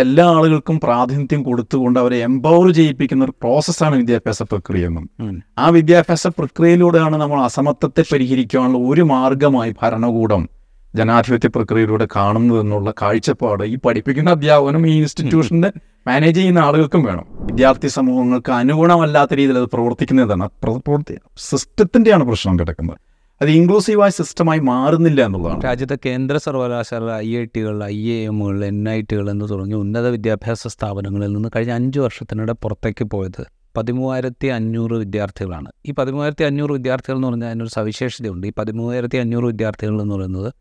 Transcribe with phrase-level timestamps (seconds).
[0.00, 5.10] എല്ലാ ആളുകൾക്കും പ്രാതിനിധ്യം കൊടുത്തുകൊണ്ട് അവരെ എംപവർ ചെയ്യിപ്പിക്കുന്ന ഒരു പ്രോസസ്സാണ് വിദ്യാഭ്യാസ പ്രക്രിയ എന്നും.
[5.58, 10.48] ആ വിദ്യാഭ്യാസ പ്രക്രിയയിലൂടെയാണ് നമ്മൾ അസമത്വത്തെ പരിഹരിക്കാനുള്ള ഒരു മാർഗമായി ഭരണകൂടം
[10.94, 15.72] ജനാധിപത്യ പ്രക്രിയയിലൂടെ കാണുന്നത് എന്നുള്ള കാഴ്ചപ്പാട് ഈ പഠിപ്പിക്കുന്ന അധ്യാപകനും ഈ ഇൻസ്റ്റിറ്റ്യൂഷന്റെ
[16.06, 17.24] മാനേജ് ചെയ്യുന്ന ആളുകൾക്കും വേണം.
[17.30, 20.48] വിദ്യാർത്ഥി സമൂഹങ്ങൾക്ക് അനുഗുണമല്ലാത്ത രീതിയിൽ അത് പ്രവർത്തിക്കുന്നതാണ്.
[20.64, 22.96] പ്ര- സിസ്റ്റത്തിന്റെയാണ് പ്രശ്നം കിടക്കുന്നത്.
[23.44, 25.64] അത് ഇൻക്ലൂസീവായ സിസ്റ്റമായി മാറുന്നില്ല എന്നുള്ളതാണ്.
[25.64, 30.08] രാജ്യത്തെ കേന്ദ്ര സർവകലാശാല ഐ ഐ ടികൾ ഐ എ എമ്മുകൾ എൻ ഐ ടികൾ എന്ന് തുടങ്ങിയ ഉന്നത
[30.08, 35.66] വിദ്യാഭ്യാസ സ്ഥാപനങ്ങളിൽ നിന്ന് കഴിഞ്ഞ അഞ്ച് വർഷത്തിനിടെ പുറത്തേക്ക് പോയത് പതിമൂവായിരത്തി അഞ്ഞൂറ് വിദ്യാർത്ഥികളാണ്.
[35.86, 38.46] ഈ പതിമൂവായിരത്തി അഞ്ഞൂറ് വിദ്യാർത്ഥികൾ എന്ന് പറഞ്ഞാൽ അതിനൊരു സവിശേഷതയുണ്ട്.
[38.46, 40.52] ഈ പതിമൂവായിരത്തി അഞ്ഞൂറ് വിദ്യാർത്ഥികൾ എന്ന് പറയുന്നത്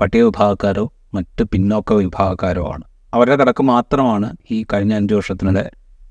[0.00, 2.82] പട്ടിക വിഭാഗക്കാരോ മറ്റ് പിന്നോക്ക വിഭാഗക്കാരോ ആണ്.
[3.14, 5.70] അവരുടെ കണക്ക് മാത്രമാണ് ഈ കഴിഞ്ഞ അഞ്ച് വർഷത്തിനിടെ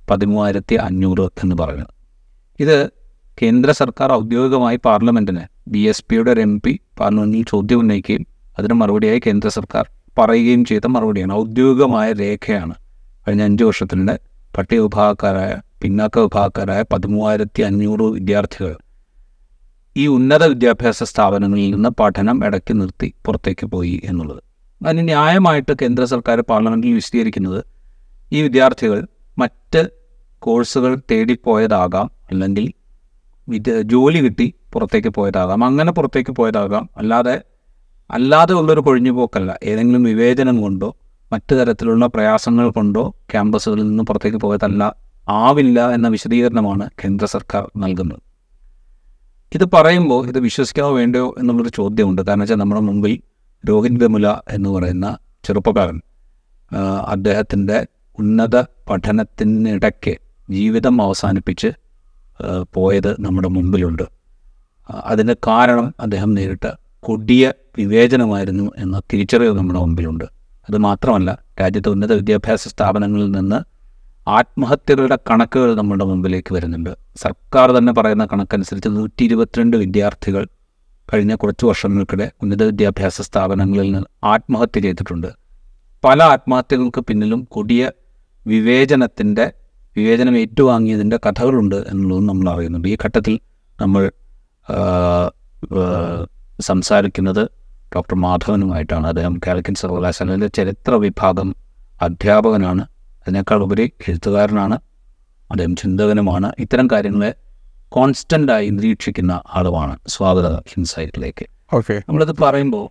[0.09, 1.93] പതിമൂവായിരത്തി അഞ്ഞൂറ് എന്ന് പറയുന്നത്.
[2.59, 3.00] ഇത്
[3.41, 8.23] കേന്ദ്ര സർക്കാർ ഔദ്യോഗികമായി പാർലമെന്റിന് ബി എസ് പിയുടെ ഒരു എം പി പാർലമെന്റിൽ ചോദ്യം ഉന്നയിക്കുകയും
[8.59, 9.85] അതിന് മറുപടിയായി കേന്ദ്ര സർക്കാർ
[10.17, 11.33] പറയുകയും ചെയ്ത മറുപടിയാണ്.
[11.33, 12.75] ഔദ്യോഗികമായ രേഖയാണ്
[13.27, 14.15] കഴിഞ്ഞ അഞ്ച് വർഷത്തിനിടെ
[14.57, 15.51] പട്ടിക വിഭാഗക്കാരായ
[15.81, 18.73] പിന്നാക്ക വിഭാഗക്കാരായ പതിമൂവായിരത്തി അഞ്ഞൂറ് വിദ്യാർത്ഥികൾ
[19.95, 24.41] ഈ ഉന്നത വിദ്യാഭ്യാസ സ്ഥാപനങ്ങളിൽ നിന്ന് പഠനം ഇടയ്ക്ക് നിർത്തി പുറത്തേക്ക് പോയി എന്നുള്ളത്.
[24.81, 27.61] അതിന് ന്യായമായിട്ട് കേന്ദ്ര സർക്കാർ പാർലമെന്റിൽ വിശദീകരിക്കുന്നത്
[28.31, 28.99] ഈ വിദ്യാർത്ഥികൾ
[29.37, 29.81] മറ്റ്
[30.41, 32.67] കോഴ്സുകൾ തേടിപ്പോയതാകാം അല്ലെങ്കിൽ
[33.81, 35.63] ജോലി കിട്ടി പുറത്തേക്ക് പോയതാകാം.
[35.63, 36.89] അങ്ങനെ പുറത്തേക്ക് പോയതാകാം.
[36.97, 37.41] അല്ലാതെ
[38.11, 40.95] അല്ലാതെ ഉള്ളൊരു കൊഴിഞ്ഞുപോക്കല്ല ഏതെങ്കിലും വിവേചനം കൊണ്ടോ
[41.33, 44.95] മറ്റു തരത്തിലുള്ള പ്രയാസങ്ങൾ കൊണ്ടോ ക്യാമ്പസുകളിൽ നിന്ന് പുറത്തേക്ക് പോയതല്ല
[45.29, 48.19] ആവില്ല എന്ന വിശദീകരണമാണ് കേന്ദ്ര സർക്കാർ നൽകുന്നത്.
[49.55, 52.21] ഇത് പറയുമ്പോൾ ഇത് വിശ്വസിക്കാമോ വേണ്ടയോ എന്നുള്ളൊരു ചോദ്യമുണ്ട്.
[52.21, 53.21] കാരണം വെച്ചാൽ നമ്മുടെ മുമ്പിൽ
[53.69, 56.01] രോഹിത് വെമുല എന്ന് പറയുന്ന ചെറുപ്പക്കാരൻ
[57.07, 57.87] അദ്ദേഹത്തിന്റെ
[58.19, 60.17] ഉന്നത പഠനത്തിനിടയ്ക്ക്
[60.49, 61.67] ജീവിതം അവസാനിപ്പിച്ച്
[62.73, 64.03] പോയത് നമ്മുടെ മുമ്പിലുണ്ട്.
[65.05, 70.23] അതിന് കാരണം അദ്ദേഹം നേരിട്ട കൊടിയ വിവേചനമായിരുന്നു എന്ന തിരിച്ചറിവ് നമ്മുടെ മുമ്പിലുണ്ട്.
[70.69, 73.59] അത് മാത്രമല്ല രാജ്യത്തെ ഉന്നത വിദ്യാഭ്യാസ സ്ഥാപനങ്ങളിൽ നിന്ന്
[74.29, 76.97] ആത്മഹത്യകളുടെ കണക്കുകൾ നമ്മുടെ മുമ്പിലേക്ക് വരുന്നുണ്ട്.
[77.15, 80.47] സർക്കാർ തന്നെ പറയുന്ന കണക്കനുസരിച്ച് നൂറ്റി ഇരുപത്തിരണ്ട് വിദ്യാർത്ഥികൾ
[81.13, 85.27] കഴിഞ്ഞ കുറച്ച് വർഷങ്ങൾക്കിടെ ഉന്നത വിദ്യാഭ്യാസ സ്ഥാപനങ്ങളിൽ നിന്ന് ആത്മഹത്യ ചെയ്തിട്ടുണ്ട്.
[86.03, 87.91] പല ആത്മഹത്യകൾക്ക് പിന്നിലും കൊടിയ
[88.47, 89.51] വിവേചനത്തിന്റെ
[89.97, 92.87] വിവേചനം ഏറ്റുവാങ്ങിയതിന്റെ കഥകളുണ്ട് എന്നുള്ളതും നമ്മൾ അറിയുന്നുണ്ട്.
[92.87, 93.39] ഈ ഘട്ടത്തിൽ
[93.81, 94.11] നമ്മൾ
[96.59, 97.49] സംസാരിക്കുന്നത്
[97.95, 99.07] ഡോക്ടർ മാധവനുമായിട്ടാണ്.
[99.07, 101.55] അദ്ദേഹം കാലിക്കൻ സർവകലാശാലയിലെ ചരിത്ര വിഭാഗം
[102.01, 102.81] അധ്യാപകനാണ്.
[103.21, 104.75] അതിനേക്കാൾ ഉപരി എഴുത്തുകാരനാണ്.
[105.51, 106.51] അദ്ദേഹം ചിന്തകനുമാണ്.
[106.59, 107.33] ഇത്തരം കാര്യങ്ങളെ
[107.89, 111.45] കോൺസ്റ്റന്റായി നിരീക്ഷിക്കുന്ന ആളുമാണ് സ്വാഗത ഇൻസൈറ്റിലേക്ക്.
[111.73, 111.93] ഓക്കെ.
[112.09, 112.89] നമ്മളത് പറയുമ്പോൾ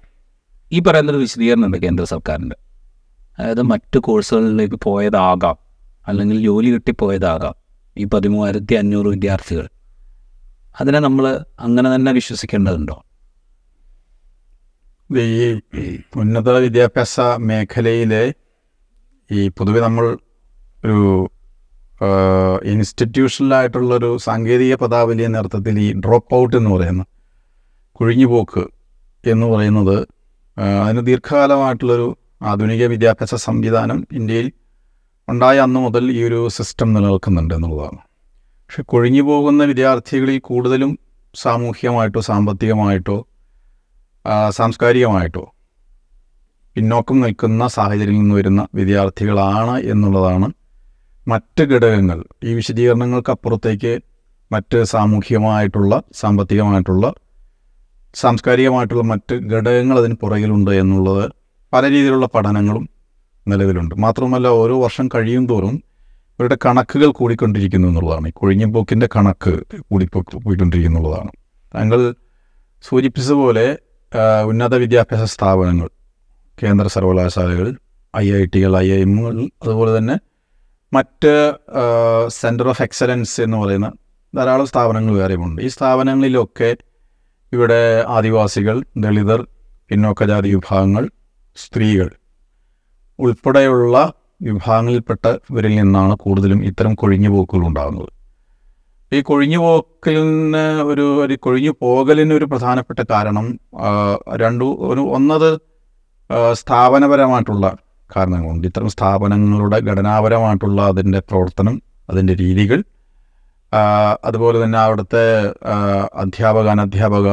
[0.72, 2.56] ഈ പറയുന്നൊരു വിശദീകരണമുണ്ട് കേന്ദ്ര സർക്കാരിന്റെ.
[3.38, 5.69] അതായത് മറ്റ് കോഴ്സുകളിലേക്ക് പോയതാകാം.
[6.08, 7.54] അല്ലെങ്കിൽ ജോലി കിട്ടിപ്പോയതാകാം
[7.96, 9.66] ഈ പതിമൂവായിരത്തി അഞ്ഞൂറ് വിദ്യാർത്ഥികൾ.
[10.80, 12.96] അതിനെ നമ്മൾ അങ്ങനെ തന്നെ വിശ്വസിക്കേണ്ടതുണ്ടോ?
[15.10, 15.56] ഈ
[16.16, 18.32] ഉന്നത വിദ്യാഭ്യാസ മേഖലയിലെ
[19.30, 20.04] ഈ പൊതുവെ നമ്മൾ
[20.84, 21.30] ഒരു
[22.64, 27.04] ഇൻസ്റ്റിറ്റ്യൂഷണലായിട്ടുള്ളൊരു സാങ്കേതിക പദാവലി എന്ന അർത്ഥത്തിൽ ഈ ഡ്രോപ്പ് ഔട്ട് എന്ന് പറയുന്ന
[27.92, 28.64] കുഴിഞ്ഞുപോക്ക്
[29.24, 29.96] എന്ന് പറയുന്നത്
[30.80, 34.52] അതിന് ദീർഘകാലമായിട്ടുള്ളൊരു ആധുനിക വിദ്യാഭ്യാസ സംവിധാനം ഇന്ത്യയിൽ
[35.30, 38.00] ഉണ്ടായ അന്ന് മുതൽ ഈ ഒരു സിസ്റ്റം നിലനിൽക്കുന്നുണ്ട് എന്നുള്ളതാണ്.
[38.64, 40.98] പക്ഷെ കൊഴിഞ്ഞു പോകുന്ന വിദ്യാർത്ഥികളിൽ കൂടുതലും
[41.34, 43.16] സാമൂഹികമായിട്ടോ സാമ്പത്തികമായിട്ടോ
[44.50, 45.44] സാംസ്കാരികമായിട്ടോ
[46.76, 50.48] പിന്നോക്കം നിൽക്കുന്ന സാഹചര്യങ്ങളിൽ നിന്ന് വരുന്ന വിദ്യാർത്ഥികളാണ് എന്നുള്ളതാണ്
[51.26, 52.18] മറ്റ് ഘടകങ്ങൾ.
[52.44, 53.92] ഈ വിശദീകരണങ്ങൾക്കപ്പുറത്തേക്ക്
[54.52, 57.06] മറ്റ് സാമൂഹികമായിട്ടുള്ള സാമ്പത്തികമായിട്ടുള്ള
[58.14, 61.24] സാംസ്കാരികമായിട്ടുള്ള മറ്റ് ഘടകങ്ങൾ അതിന് പുറകിലുണ്ട് എന്നുള്ളത്
[61.72, 62.86] പല രീതിയിലുള്ള പഠനങ്ങളും
[63.50, 63.94] നിലവിലുണ്ട്.
[63.94, 65.76] മാത്രമല്ല ഓരോ വർഷം കഴിയും തോറും
[66.38, 68.28] ഇവരുടെ കണക്കുകൾ കൂടിക്കൊണ്ടിരിക്കുന്നു എന്നുള്ളതാണ്.
[68.28, 71.30] ഈ കൊഴിഞ്ഞുപോക്കിന്റെ കണക്ക് കൂടിപ്പോ പോയിക്കൊണ്ടിരിക്കുന്നുള്ളതാണ്
[71.74, 72.14] താങ്കൾ
[72.82, 73.78] സൂചിപ്പിച്ചതുപോലെ
[74.46, 75.88] ഉന്നത വിദ്യാഭ്യാസ സ്ഥാപനങ്ങൾ
[76.62, 77.68] കേന്ദ്ര സർവകലാശാലകൾ
[78.16, 80.16] ഐ ഐ ടികൾ ഐ ഐ എമ്മുകൾ അതുപോലെ തന്നെ
[80.92, 81.32] മറ്റ്
[82.28, 83.88] സെന്റർ ഓഫ് എക്സലൻസ് എന്ന് പറയുന്ന
[84.36, 85.62] ധാരാളം സ്ഥാപനങ്ങൾ വേറെയുമുണ്ട്.
[85.62, 86.76] ഈ സ്ഥാപനങ്ങളിലൊക്കെ
[87.52, 89.40] ഇവിടെ ആദിവാസികൾ ദളിതർ
[89.88, 91.04] പിന്നോക്കജാതി വിഭാഗങ്ങൾ
[91.56, 92.10] സ്ത്രീകൾ
[93.24, 93.96] ഉൾപ്പെടെയുള്ള
[94.42, 98.10] വിഭാഗങ്ങളിൽപ്പെട്ടവരിൽ നിന്നാണ് കൂടുതലും ഇത്തരം കൊഴിഞ്ഞുപോക്കുകൾ ഉണ്ടാകുന്നത്.
[99.12, 103.46] ഈ കൊഴിഞ്ഞുപോക്കലിന് ഒരു ഒരു കൊഴിഞ്ഞു പോകലിന് ഒരു പ്രധാനപ്പെട്ട കാരണം
[104.42, 105.50] രണ്ടു ഒരു ഒന്നത്
[106.52, 107.66] സ്ഥാപനപരമായിട്ടുള്ള
[108.10, 108.66] കാരണങ്ങളുണ്ട്.
[108.66, 111.76] ഇത്തരം സ്ഥാപനങ്ങളുടെ ഘടനാപരമായിട്ടുള്ള അതിന്റെ പ്രവർത്തനം
[112.10, 112.78] അതിന്റെ രീതികൾ
[114.24, 115.24] അതുപോലെ തന്നെ അവിടുത്തെ
[116.14, 117.28] അധ്യാപക അനധ്യാപക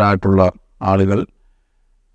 [0.00, 0.42] രായിട്ടുള്ള
[0.82, 1.18] ആളുകൾ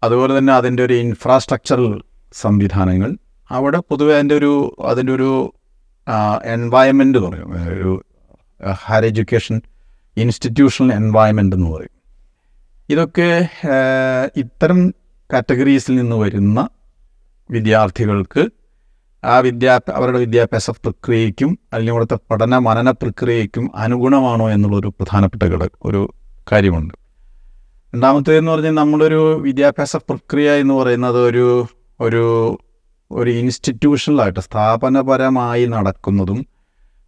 [0.03, 2.01] അതുപോലെ തന്നെ അതിന്റെ ഒരു ഇൻഫ്രാസ്ട്രക്ചറൽ
[2.33, 3.17] സംവിധാനങ്ങൾ.
[3.51, 5.53] അവിടെ പൊതുവെ അതിന്റെ ഒരു അതിന്റെ ഒരു
[6.45, 7.50] എൻവയൺമെന്റ് പറയും.
[7.73, 8.03] ഒരു
[8.85, 9.61] ഹയർ എഡ്യൂക്കേഷൻ
[10.17, 11.95] ഇൻസ്റ്റിറ്റ്യൂഷണൽ എൻവയൺമെന്റ് എന്ന് പറയും.
[12.89, 13.29] ഇതൊക്കെ
[14.38, 14.79] ഇത്തരം
[15.33, 16.69] കാറ്റഗറീസിൽ നിന്ന് വരുന്ന
[17.51, 18.44] വിദ്യാർത്ഥികൾക്ക്
[19.25, 26.13] ആ വിദ്യാ അവരുടെ വിദ്യാഭ്യാസ പ്രക്രിയയ്ക്കും അല്ലെങ്കിൽ അവിടുത്തെ പഠന മനന പ്രക്രിയയ്ക്കും അനുഗുണമാണോ എന്നുള്ളൊരു പ്രധാനപ്പെട്ട ഘടക ഒരു
[26.51, 27.02] കാര്യമുണ്ട്.
[27.94, 31.66] രണ്ടാമത്തേതെന്ന് പറഞ്ഞാൽ നമ്മളൊരു വിദ്യാഭ്യാസ പ്രക്രിയ എന്ന് പറയുന്നത് ഒരു
[32.01, 32.24] ഒരു
[33.12, 36.45] ഒരു ഇൻസ്റ്റിറ്റ്യൂഷനിലായിട്ട് സ്ഥാപനപരമായി നടക്കുന്നതും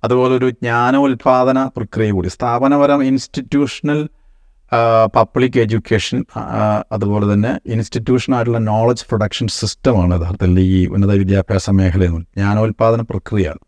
[0.03, 2.27] അതുപോലെ ഒരു ജ്ഞാനോൽപാദന പ്രക്രിയ കൂടി.
[2.27, 4.09] സ്ഥാപനപരം ഇൻസ്റ്റിറ്റ്യൂഷണൽ
[5.15, 6.25] പബ്ലിക് എഡ്യൂക്കേഷൻ
[6.91, 13.61] അതുപോലെ തന്നെ ഇൻസ്റ്റിറ്റ്യൂഷനായിട്ടുള്ള നോളജ് പ്രൊഡക്ഷൻ സിസ്റ്റമാണ് യഥാർത്ഥത്തിൽ ഈ ഉന്നത വിദ്യാഭ്യാസ മേഖലയിൽ ജ്ഞാനോൽപാദന പ്രക്രിയയാണ്.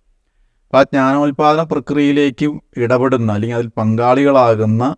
[0.65, 4.95] അപ്പോൾ ആ ജ്ഞാനോൽപാദന പ്രക്രിയയിലേക്ക് ഇടപെടുന്ന അല്ലെങ്കിൽ അതിൽ പങ്കാളികളാകുന്ന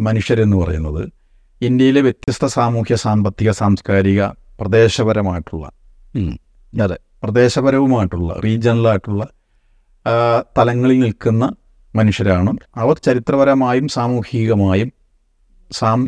[0.00, 1.23] മനുഷ്യരെന്ന് പറയുന്നത്
[1.66, 4.22] ഇന്ത്യയിലെ വ്യത്യസ്ത സാമൂഹ്യ സാമ്പത്തിക സാംസ്കാരിക
[4.60, 5.64] പ്രദേശപരമായിട്ടുള്ള
[6.72, 9.22] അതെ പ്രദേശപരവുമായിട്ടുള്ള റീജിയണലായിട്ടുള്ള
[10.58, 11.44] തലങ്ങളിൽ നിൽക്കുന്ന
[11.94, 12.52] മനുഷ്യരാണ്.
[12.76, 14.90] അവർ ചരിത്രപരമായും സാമൂഹികമായും
[15.72, 16.00] സാം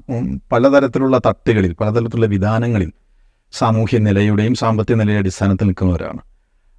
[0.52, 2.90] പലതരത്തിലുള്ള തട്ടുകളിൽ പലതരത്തിലുള്ള വിധാനങ്ങളിൽ
[3.52, 6.20] സാമൂഹ്യ നിലയുടെയും സാമ്പത്തിക നിലയുടെ അടിസ്ഥാനത്തിൽ നിൽക്കുന്നവരാണ്.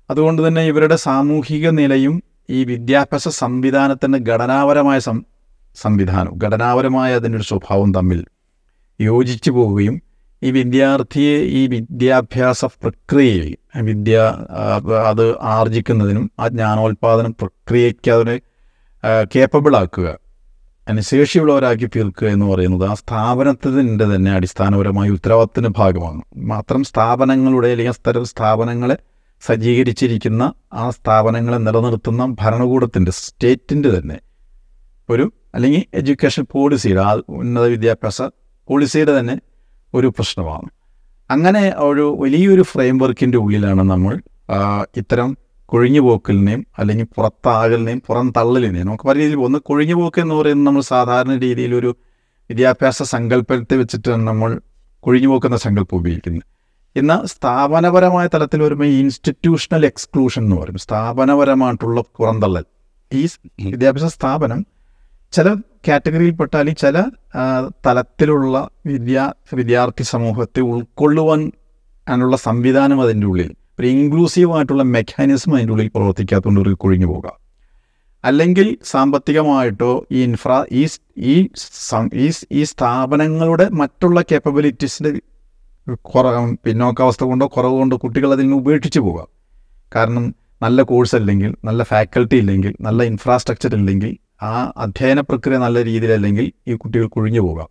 [0.09, 2.15] അതുകൊണ്ട് തന്നെ ഇവരുടെ സാമൂഹിക നിലയും
[2.49, 5.17] ഈ വിദ്യാഭ്യാസ സംവിധാനത്തിന്റെ ഘടനാപരമായ സം
[5.75, 8.19] സംവിധാനവും ഘടനാപരമായ അതിന്റെ ഒരു സ്വഭാവം തമ്മിൽ
[8.99, 9.95] യോജിച്ചു പോവുകയും
[10.41, 13.47] ഈ വിദ്യാർത്ഥിയെ ഈ വിദ്യാഭ്യാസ പ്രക്രിയയിൽ
[13.81, 14.15] വിദ്യ
[15.05, 18.35] അത് ആർജിക്കുന്നതിനും ആ ജ്ഞാനോൽപാദന പ്രക്രിയയ്ക്ക് അതിനെ
[19.25, 20.07] കേപ്പബിൾ ആക്കുക
[20.87, 26.21] അതിനെ ശേഷിയുള്ളവരാക്കി തീർക്കുക എന്ന് പറയുന്നത് ആ സ്ഥാപനത്തിന്റെ തന്നെ അടിസ്ഥാനപരമായ ഉത്തരവാദിത്തത്തിന്റെ ഭാഗമാണ്.
[26.45, 28.97] മാത്രം സ്ഥാപനങ്ങളുടെ അല്ലെങ്കിൽ അത്തരം സ്ഥാപനങ്ങളെ
[29.41, 34.17] സജ്ജീകരിച്ചിരിക്കുന്ന ആ സ്ഥാപനങ്ങളെ നിലനിർത്തുന്ന ഭരണകൂടത്തിന്റെ സ്റ്റേറ്റിന്റെ തന്നെ
[35.09, 38.21] ഒരു അല്ലെങ്കിൽ എഡ്യൂക്കേഷൻ പോളിസിയുടെ ആ ഉന്നത വിദ്യാഭ്യാസ
[38.69, 39.39] പോളിസിയുടെ തന്നെ
[39.93, 40.69] ഒരു പ്രശ്നമാണ്.
[41.31, 44.19] അങ്ങനെ ഒരു വലിയൊരു ഫ്രെയിം വർക്കിന്റെ ഉള്ളിലാണ് നമ്മൾ
[44.97, 50.81] ഇത്തരം ഇത്തരം കൊഴിഞ്ഞുപോക്കലിനെയും അല്ലെങ്കിൽ പുറത്താകലിനെയും പുറം തള്ളലിനെയും നമുക്ക് പല രീതിയിൽ ഒന്ന് കൊഴിഞ്ഞുപോക്ക് എന്ന് പറയുന്നത് നമ്മൾ
[50.81, 51.95] സാധാരണ രീതിയിൽ ഒരു
[52.49, 54.61] വിദ്യാഭ്യാസ സങ്കല്പത്തെ വെച്ചിട്ടാണ് നമ്മൾ
[54.99, 56.43] കൊഴിഞ്ഞുപോക്കുന്ന സങ്കല്പം ഉപയോഗിക്കുന്നത്.
[56.95, 60.77] എന്നാൽ സ്ഥാപനപരമായ തലത്തിൽ വരുമ്പോൾ ഇൻസ്റ്റിറ്റ്യൂഷണൽ എക്സ്ക്ലൂഷൻ എന്ന് പറയും.
[60.77, 62.65] സ്ഥാപനപരമായിട്ടുള്ള പുറന്തള്ളൽ.
[63.13, 63.27] ഈ
[63.61, 64.65] വിദ്യാഭ്യാസ സ്ഥാപനം
[65.31, 65.55] ചില
[65.87, 67.03] കാറ്റഗറിയിൽപ്പെട്ട അല്ലെങ്കിൽ ചില
[67.85, 71.51] തലത്തിലുള്ള വിദ്യാ വിദ്യാർത്ഥി സമൂഹത്തെ ഉൾക്കൊള്ളുവാൻ
[72.07, 73.55] അതിനുള്ള സംവിധാനം അതിന്റെ ഉള്ളിൽ.
[73.79, 77.35] ഒരു ഇൻക്ലൂസീവ് ആയിട്ടുള്ള മെക്കാനിസം അതിന്റെ ഉള്ളിൽ പ്രവർത്തിക്കാത്തതുകൊണ്ട് ഒരു കുഴിഞ്ഞു പോകാം.
[78.23, 80.87] അല്ലെങ്കിൽ സാമ്പത്തികമായിട്ടോ ഈ ഇൻഫ്രാ ഈ
[81.23, 85.11] ഈ ഈ സ്ഥാപനങ്ങളുടെ മറ്റുള്ള കേപ്പബിലിറ്റീസിന്റെ
[85.95, 89.27] കുറ പിന്നോക്കാവസ്ഥ കൊണ്ടോ കുറവ് കൊണ്ടോ കുട്ടികൾ അതിൽ നിന്ന് ഉപേക്ഷിച്ച് പോകാം.
[89.95, 96.51] കാരണം നല്ല കോഴ്സ് അല്ലെങ്കിൽ നല്ല ഫാക്കൽറ്റി ഇല്ലെങ്കിൽ നല്ല ഇൻഫ്രാസ്ട്രക്ചർ ഇല്ലെങ്കിൽ ആ അധ്യയന പ്രക്രിയ നല്ല രീതിയിലല്ലെങ്കിൽ
[96.67, 97.67] ഈ കുട്ടികൾ കുഴിഞ്ഞു പോകാം.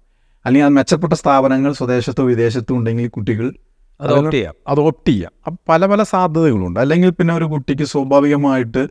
[0.47, 3.55] അല്ലെങ്കിൽ അത് മെച്ചപ്പെട്ട സ്ഥാപനങ്ങൾ സ്വദേശത്തോ വിദേശത്തോ ഉണ്ടെങ്കിൽ കുട്ടികൾ
[4.01, 4.55] അത് ഓപ്റ്റ് ചെയ്യാം.
[4.69, 5.33] അത് ഓപ്റ്റ് ചെയ്യാം.
[5.47, 6.81] അപ്പം പല പല സാധ്യതകളുണ്ട്.
[6.81, 8.89] അല്ലെങ്കിൽ പിന്നെ ഒരു കുട്ടിക്ക് സ്വാഭാവികമായിട്ട്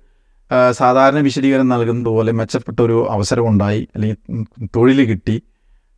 [0.71, 4.43] സാധാരണ വിശദീകരണം നൽകുന്നത് പോലെ മെച്ചപ്പെട്ട ഒരു അവസരം ഉണ്ടായി അല്ലെങ്കിൽ
[4.75, 5.41] തൊഴിൽ കിട്ടി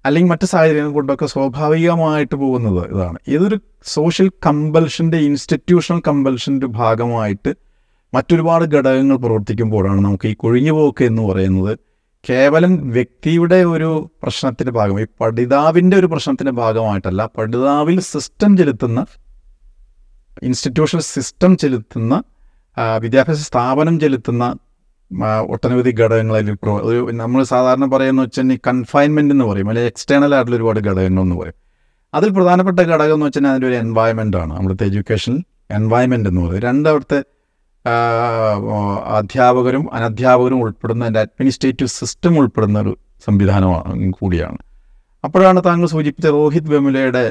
[0.06, 3.18] അല്ലെങ്കിൽ മറ്റു സാഹചര്യങ്ങൾ കൊണ്ടൊക്കെ സ്വാഭാവികമായിട്ട് പോകുന്നത് ഇതാണ്.
[3.28, 7.67] ഇതൊരു സോഷ്യൽ കമ്പൽഷന്റെ ഇൻസ്റ്റിറ്റ്യൂഷണൽ കമ്പൽഷന്റെ ഭാഗമായിട്ട്
[8.14, 11.80] മറ്റൊരുപാട് ഘടകങ്ങൾ പ്രവർത്തിക്കുമ്പോഴാണ് നമുക്ക് ഈ കൊഴിഞ്ഞുപോക്ക് എന്ന് പറയുന്നത്
[12.30, 19.06] കേവലം വ്യക്തിയുടെ ഒരു പ്രശ്നത്തിന്റെ ഭാഗം ഈ പഠിതാവിന്റെ ഒരു പ്രശ്നത്തിന്റെ ഭാഗമായിട്ടല്ല പഠിതാവിൽ സിസ്റ്റം ചെലുത്തുന്ന
[20.44, 22.24] ഇൻസ്റ്റിറ്റ്യൂഷണൽ സിസ്റ്റം ചെലുത്തുന്ന
[23.02, 24.56] വിദ്യാഭ്യാസ സ്ഥാപനം ചെലുത്തുന്ന
[25.42, 31.22] ഒട്ടനവധി ഘടകങ്ങളിൽ ഒരു നമ്മൾ സാധാരണ പറയുന്ന വെച്ചാൽ കൺഫൈൻമെന്റ് എന്ന് പറയും അല്ലെങ്കിൽ എക്സ്റ്റേണൽ ആയിട്ടുള്ള ഒരുപാട് ഘടകങ്ങൾ
[31.22, 31.58] എന്ന് പറയും.
[32.14, 34.54] അതിൽ പ്രധാനപ്പെട്ട ഘടകം എന്ന് വെച്ചാൽ അതിന്റെ ഒരു എൻവയൺമെന്റ് ആണ്.
[34.54, 36.62] അവിടുത്തെ എഡ്യൂക്കേഷൻ എൻവയൺമെന്റ് എന്ന് പറയും.
[36.62, 37.36] രണ്ട് അവിടുത്തെ ആ, ഓ,
[39.18, 42.94] അധ്യാപകരും അനധ്യാപകരും ഉൾപ്പെടുന്ന അതിന്റെ അഡ്മിനിസ്ട്രേറ്റീവ് സിസ്റ്റം ഉൾപ്പെടുന്ന ഒരു
[43.26, 44.60] സംവിധാനമാണ് കൂടിയാണ്.
[45.24, 47.26] അപ്പോഴാണ് താങ്കൾ സൂചിപ്പിച്ച രോഹിത് വെമുലയുടെ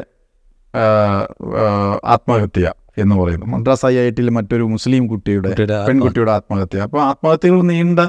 [2.14, 2.72] ആത്മഹത്യ
[3.02, 3.50] എന്ന് പറയുന്നത്.
[3.54, 6.78] മദ്രാസ് ഐ ഐ ടിയിൽ മറ്റൊരു മുസ്ലിം കുട്ടിയുടെ കുട്ടിയുടെ പെൺകുട്ടിയുടെ ആത്മഹത്യ.
[6.88, 8.00] അപ്പോൾ ആത്മഹത്യകൾ നീണ്ട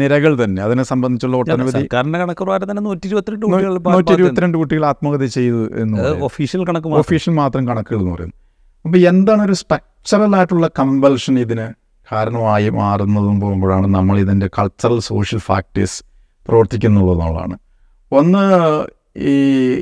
[0.00, 0.60] നിരകൾ തന്നെ.
[0.62, 5.62] അതിനെ സംബന്ധിച്ചുള്ള ഒട്ടനവധി സർക്കാരിന്റെ കണക്ക് പ്രകാരം തന്നെ നൂറ്റി ഇരുപത്തിരണ്ട് കുട്ടികൾ നൂറ്റി ഇരുപത്തിരണ്ട് കുട്ടികൾ ആത്മഹത്യ ചെയ്തു
[5.82, 6.24] എന്ന് പറയുന്നു.
[6.28, 7.04] ഒഫീഷ്യൽ കണക്ക് മാത്രം.
[7.06, 8.38] ഒഫീഷ്യൽ മാത്രം കണക്കുകൾ എന്ന് പറയുന്നത്
[8.84, 11.66] അപ്പോൾ എന്താണ് ഒരു സ്ട്രക്ചറൽ ആയിട്ടുള്ള കമ്പൽഷൻ ഇതിന്
[12.12, 15.98] കാരണമായി മാറുന്നതും പോകുമ്പോഴാണ് നമ്മൾ ഇതിന്റെ കൾച്ചറൽ സോഷ്യൽ ഫാക്ടേഴ്സ്
[16.48, 17.56] പ്രവർത്തിക്കുന്നുള്ളതാണ്
[18.12, 18.44] ഒന്ന്
[19.16, 19.32] ഈ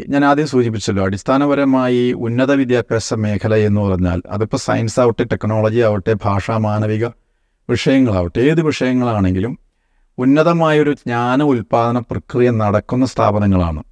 [0.08, 6.58] ഞാൻ ആദ്യം സൂചിപ്പിച്ചല്ലോ അടിസ്ഥാനപരമായി ഉന്നത വിദ്യാഭ്യാസ മേഖല എന്ന് പറഞ്ഞാൽ അതിപ്പോൾ സയൻസ് ആവട്ടെ ടെക്നോളജി ആവട്ടെ ഭാഷാ
[6.58, 7.06] മാനവിക
[7.68, 9.58] വിഷയങ്ങളാവട്ടെ ഏത് വിഷയങ്ങളാണെങ്കിലും
[10.18, 13.82] ഉന്നതമായൊരു ജ്ഞാന ഉൽപാദന പ്രക്രിയ നടക്കുന്ന സ്ഥാപനങ്ങളാണ്.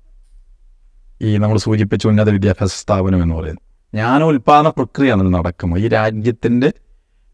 [1.23, 3.66] ഈ നമ്മൾ സൂചിപ്പിച്ച ഉന്നത വിദ്യാഭ്യാസ സ്ഥാപനം എന്ന് പറയുന്നത്.
[3.97, 5.81] ജ്ഞാന ഉൽപാദന പ്രക്രിയയാണ് നടക്കുന്നത്.
[5.81, 6.69] ഈ രാജ്യത്തിന്റെ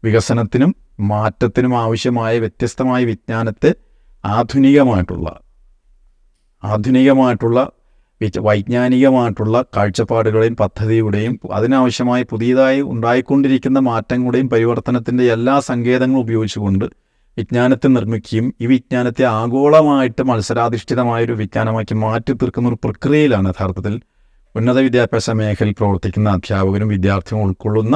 [0.03, 0.71] വികസനത്തിനും
[1.03, 3.71] മാറ്റത്തിനും ആവശ്യമായ വ്യത്യസ്തമായ വിജ്ഞാനത്തെ
[4.23, 5.27] ആധുനികമായിട്ടുള്ള
[6.63, 7.59] ആധുനികമായിട്ടുള്ള
[8.41, 16.85] വൈജ്ഞാനികമായിട്ടുള്ള കാഴ്ചപ്പാടുകളെയും പദ്ധതിയുടെയും അതിനാവശ്യമായ പുതിയതായി ഉണ്ടായിക്കൊണ്ടിരിക്കുന്ന മാറ്റങ്ങളുടെയും പരിവർത്തനത്തിന്റെ എല്ലാ സങ്കേതങ്ങളും ഉപയോഗിച്ചുകൊണ്ട്
[17.37, 23.95] വിജ്ഞാനത്തെ നിർമ്മിക്കുകയും ഈ വിജ്ഞാനത്തെ ആഗോളമായിട്ട് മത്സരാധിഷ്ഠിതമായൊരു വിജ്ഞാനമാക്കി മാറ്റി തീർക്കുന്ന ഒരു പ്രക്രിയയിലാണ് യഥാർത്ഥത്തിൽ
[24.55, 27.95] ഉന്നത വിദ്യാഭ്യാസ മേഖലയിൽ പ്രവർത്തിക്കുന്ന അധ്യാപകരും വിദ്യാർത്ഥികളും ഉൾക്കൊള്ളുന്ന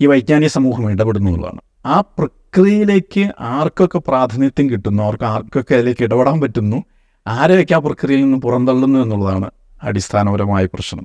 [0.00, 1.50] ഈ വൈജ്ഞാനിക സമൂഹം ഇടപെടുന്നു
[1.86, 6.78] ആ പ്രക്രിയയിലേക്ക് ആർക്കൊക്കെ പ്രാതിനിധ്യം കിട്ടുന്നു അവർക്ക് ആർക്കൊക്കെ അതിലേക്ക് ഇടപെടാൻ പറ്റുന്നു
[7.26, 9.50] ആരെയൊക്കെ ആ പ്രക്രിയയിൽ നിന്ന് പുറന്തള്ളുന്നു എന്നുള്ളതാണ്
[9.82, 11.04] അടിസ്ഥാനപരമായ പ്രശ്നം.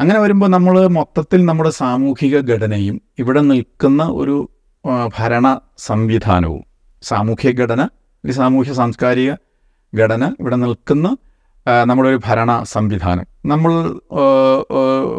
[0.00, 4.36] അങ്ങനെ വരുമ്പോൾ നമ്മൾ മൊത്തത്തിൽ നമ്മുടെ സാമൂഹിക ഘടനയും ഇവിടെ നിൽക്കുന്ന ഒരു
[5.18, 5.46] ഭരണ
[5.78, 6.62] സംവിധാനവും
[7.02, 7.82] സാമൂഹിക ഘടന
[8.24, 9.32] ഒരു സാമൂഹ്യ സാംസ്കാരിക
[9.92, 11.08] ഘടന ഇവിടെ നിൽക്കുന്ന
[11.66, 13.26] നമ്മുടെ ഒരു ഭരണ സംവിധാനം.
[13.46, 13.72] നമ്മൾ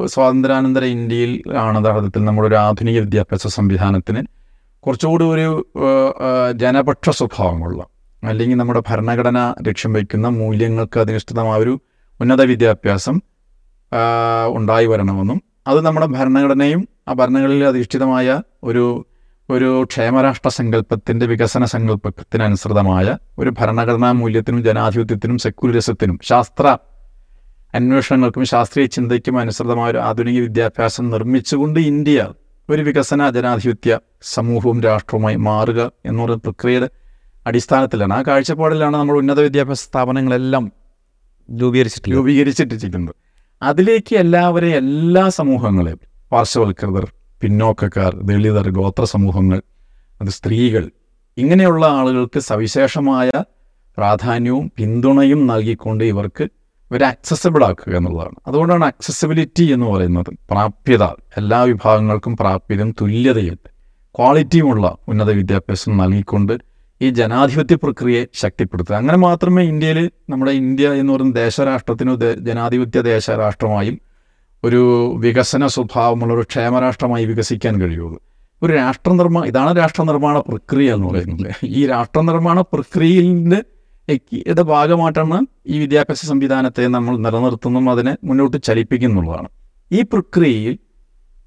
[0.06, 4.22] സ്വാതന്ത്ര്യാനന്തര ഇന്ത്യയിൽ ആണ് യഥാർത്ഥത്തിൽ നമ്മുടെ ഒരു ആധുനിക വിദ്യാഭ്യാസ സംവിധാനത്തിന്
[4.84, 5.48] കുറച്ചുകൂടി ഒരു
[6.56, 7.80] ജനപക്ഷ സ്വഭാവമുള്ള
[8.24, 11.74] അല്ലെങ്കിൽ നമ്മുടെ ഭരണഘടന ലക്ഷ്യം വയ്ക്കുന്ന മൂല്യങ്ങൾക്ക് അധിഷ്ഠിതമായ ഒരു
[12.22, 13.16] ഉന്നത വിദ്യാഭ്യാസം
[14.54, 18.86] ഉണ്ടായി വരണമെന്നും അത് നമ്മുടെ ഭരണഘടനയും ആ ഭരണഘടനയിൽ അധിഷ്ഠിതമായ ഒരു
[19.50, 26.78] ഒരു ക്ഷേമരാഷ്ട്ര സങ്കല്പത്തിന്റെ വികസന സങ്കല്പത്തിനനുസൃതമായ ഒരു ഭരണഘടനാ മൂല്യത്തിനും ജനാധിപത്യത്തിനും സെക്യുലറിസത്തിനും ശാസ്ത്ര
[27.76, 32.34] അന്വേഷണങ്ങൾക്കും ശാസ്ത്രീയ ചിന്തയ്ക്കും അനുസൃതമായ ഒരു ആധുനിക വിദ്യാഭ്യാസം നിർമ്മിച്ചുകൊണ്ട് ഇന്ത്യ
[32.70, 36.90] ഒരു വികസന ജനാധിപത്യ സമൂഹവും രാഷ്ട്രവുമായി മാറുക എന്ന പ്രക്രിയയുടെ
[37.48, 38.14] അടിസ്ഥാനത്തിലാണ്.
[38.14, 40.72] ആ കാഴ്ചപ്പാടിലാണ് നമ്മൾ ഉന്നത വിദ്യാഭ്യാസ സ്ഥാപനങ്ങളെല്ലാം
[41.50, 43.16] രൂപീകരിച്ചിട്ട് രൂപീകരിച്ചിട്ടിരിക്കുന്നത്.
[43.62, 46.00] അതിലേക്ക് എല്ലാവരെയും എല്ലാ സമൂഹങ്ങളെയും
[46.32, 49.62] പാർശ്വവൽകൃതർ പിന്നോക്കക്കാർ ദളിതർ ഗോത്ര സമൂഹങ്ങൾ
[50.22, 50.90] അത് സ്ത്രീകൾ
[51.38, 53.32] ഇങ്ങനെയുള്ള ആളുകൾക്ക് സവിശേഷമായ
[53.98, 56.44] പ്രാധാന്യവും പിന്തുണയും നൽകിക്കൊണ്ട് ഇവർക്ക്
[56.92, 58.36] ഇവരെ അക്സസിബിൾ ആക്കുക എന്നുള്ളതാണ്.
[58.48, 60.38] അതുകൊണ്ടാണ് അക്സസിബിലിറ്റി എന്ന് പറയുന്നത്.
[60.52, 61.04] പ്രാപ്യത
[61.38, 63.58] എല്ലാ വിഭാഗങ്ങൾക്കും പ്രാപ്യതയും തുല്യതയും
[64.16, 66.58] ക്വാളിറ്റിയുമുള്ള ഉന്നത വിദ്യാഭ്യാസം നൽകിക്കൊണ്ട്
[67.02, 68.96] ഈ ജനാധിപത്യ പ്രക്രിയയെ ശക്തിപ്പെടുത്തുക.
[68.96, 74.00] അങ്ങനെ മാത്രമേ ഇന്ത്യയിൽ നമ്മുടെ ഇന്ത്യ എന്ന് പറയുന്ന ദേശരാഷ്ട്രത്തിനു ജനാധിപത്യ ദേശരാഷ്ട്രമായും
[74.64, 78.20] ഒരു വികസന സ്വഭാവമുള്ള ഒരു ക്ഷേമരാഷ്ട്രമായി വികസിക്കാൻ കഴിയുള്ളൂ.
[78.64, 81.54] ഒരു രാഷ്ട്ര നിർമ്മാ ഇതാണ് രാഷ്ട്ര നിർമ്മാണ പ്രക്രിയ എന്ന് പറയുന്നത്.
[81.64, 83.64] ഈ രാഷ്ട്ര നിർമ്മാണ പ്രക്രിയയിന്റെ
[84.34, 89.48] യുടെ ഭാഗമായിട്ടാണ് ഈ വിദ്യാഭ്യാസ സംവിധാനത്തെ നമ്മൾ നിലനിർത്തുന്നതും അതിനെ മുന്നോട്ട് ചലിപ്പിക്കുന്നുള്ളതാണ്
[89.92, 90.78] ഈ പ്രക്രിയയിൽ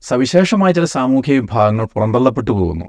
[0.03, 2.85] സവിശേഷമായ ചില സാമൂഹിക വിഭാഗങ്ങൾ പുറന്തള്ളപ്പെട്ടു പോകുന്നു.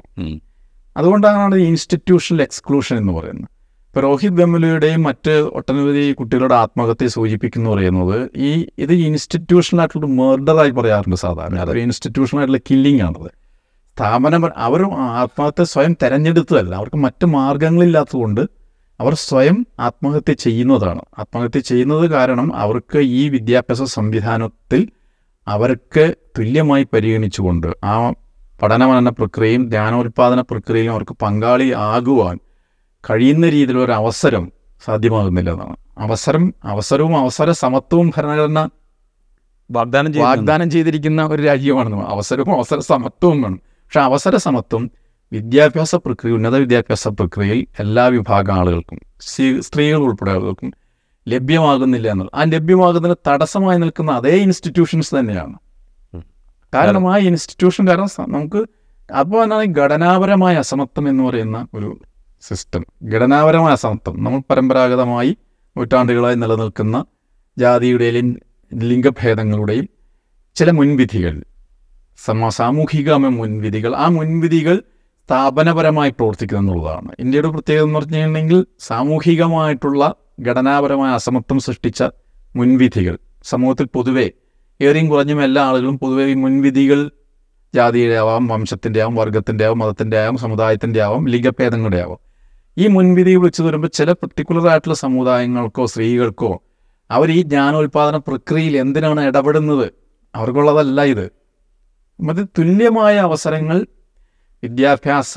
[0.98, 3.61] അതുകൊണ്ടാണ് ഈ ഇൻസ്റ്റിറ്റ്യൂഷണൽ എക്സ്ക്ലൂഷൻ എന്ന് പറയുന്നത്.
[3.94, 11.16] ഇപ്പോൾ രോഹിത് വെമുലയുടെയും മറ്റ് ഒട്ടനവധി കുട്ടികളുടെ ആത്മഹത്യ സൂചിപ്പിക്കുന്നു പറയുന്നത് ഈ ഇത് ഇൻസ്റ്റിറ്റ്യൂഷണൽ ആയിട്ടുള്ള മേർഡറായി പറയാറുണ്ട്
[11.16, 11.58] സാധാരണ.
[11.60, 13.30] അതൊരു ഇൻസ്റ്റിറ്റ്യൂഷണൽ ആയിട്ടുള്ള കില്ലിംഗ് ആണത്
[13.98, 14.82] സ്ഥാപനം അവർ
[15.24, 16.74] ആത്മഹത്യ സ്വയം തെരഞ്ഞെടുത്തതല്ല.
[16.76, 18.42] അവർക്ക് മറ്റ് മാർഗങ്ങളില്ലാത്തതുകൊണ്ട്
[19.00, 21.02] അവർ സ്വയം ആത്മഹത്യ ചെയ്യുന്നതാണ്.
[21.20, 24.82] ആത്മഹത്യ ചെയ്യുന്നത് കാരണം അവർക്ക് ഈ വിദ്യാഭ്യാസ സംവിധാനത്തിൽ
[25.48, 27.96] അവർക്ക് തുല്യമായി പരിഗണിച്ചുകൊണ്ട് ആ
[28.62, 32.38] പഠനമനന പ്രക്രിയയും ധ്യാനോൽപാദന പ്രക്രിയയിലും അവർക്ക് പങ്കാളി ആകുവാൻ
[33.10, 34.52] കഴിയുന്ന രീതിയിലുള്ള ഒരു അവസരം
[34.86, 38.70] സാധ്യമാകുന്നില്ല എന്നാണ് അവസരം അവസരവും അവസര സമത്വവും ഭരണഘടന
[39.72, 43.56] വാഗ്ദാനം വാഗ്ദാനം ചെയ്തിരിക്കുന്ന ഒരു രാജ്യമാണ് അവസരവും അവസര സമത്വവും വേണം.
[43.56, 44.92] പക്ഷെ അവസര സമത്വം
[45.34, 50.74] വിദ്യാഭ്യാസ പ്രക്രിയ ഉന്നത വിദ്യാഭ്യാസ പ്രക്രിയയിൽ എല്ലാ വിഭാഗ ആളുകൾക്കും സ്ത്രീ- സ്ത്രീകൾ ഉൾപ്പെടെ ആളുകൾക്കും
[51.28, 52.40] ലഭ്യമാകുന്നില്ല എന്നുള്ളത്.
[52.40, 55.58] ആ ലഭ്യമാകുന്നതിന് തടസ്സമായി നിൽക്കുന്ന അതേ ഇൻസ്റ്റിറ്റ്യൂഷൻസ് തന്നെയാണ്.
[56.74, 58.66] കാരണം ആ ഇൻസ്റ്റിറ്റ്യൂഷൻ കാരണം നമുക്ക്
[59.14, 62.00] അപ്പോൾ എന്താണ് ഘടനാപരമായ അസമത്വം എന്ന് പറയുന്ന ഒരു
[62.44, 62.84] സിസ്റ്റം
[63.14, 65.32] ഘടനാപരമായ അസമത്വം നമ്മൾ പരമ്പരാഗതമായി
[65.76, 66.98] നൂറ്റാണ്ടുകളായി നിലനിൽക്കുന്ന
[67.58, 68.30] ജാതിയുടെയും
[68.72, 69.88] ലിംഗഭേദങ്ങളുടെയും
[70.56, 71.36] ചില മുൻവിധികൾ
[72.20, 73.92] സമ സാമൂഹികമായ മുൻവിധികൾ.
[73.96, 74.76] ആ മുൻവിധികൾ
[75.30, 77.10] സ്ഥാപനപരമായി പ്രവർത്തിക്കുന്നു എന്നുള്ളതാണ്.
[77.20, 80.02] ഇന്ത്യയുടെ പ്രത്യേകത എന്ന് പറഞ്ഞു കഴിഞ്ഞിട്ടുണ്ടെങ്കിൽ സാമൂഹികമായിട്ടുള്ള
[80.42, 82.02] ഘടനാപരമായ അസമത്വം സൃഷ്ടിച്ച
[82.56, 83.16] മുൻവിധികൾ.
[83.44, 84.28] സമൂഹത്തിൽ പൊതുവേ
[84.80, 87.00] ഏറെയും കുറഞ്ഞും എല്ലാ ആളുകളും പൊതുവെ ഈ മുൻവിധികൾ
[87.74, 92.20] ജാതിയുടെ ആവാം വംശത്തിന്റെ ആവാം വർഗത്തിന്റെ ആവാം മതത്തിന്റെ ആവാം സമുദായത്തിന്റെ ആവാം ലിംഗഭേദങ്ങളുടെ ആവാം
[92.78, 96.52] ഈ മുൻവിധി വിളിച്ചു വരുമ്പോൾ ചില പെർട്ടിക്കുലർ ആയിട്ടുള്ള സമുദായങ്ങൾക്കോ സ്ത്രീകൾക്കോ
[97.10, 99.88] അവർ ഈ ജ്ഞാനോൽപാദന പ്രക്രിയയിൽ എന്തിനാണ് ഇടപെടുന്നത്?
[100.36, 101.26] അവർക്കുള്ളതല്ല ഇത്.
[102.20, 103.78] അത് തുല്യമായ അവസരങ്ങൾ
[104.64, 105.34] വിദ്യാഭ്യാസ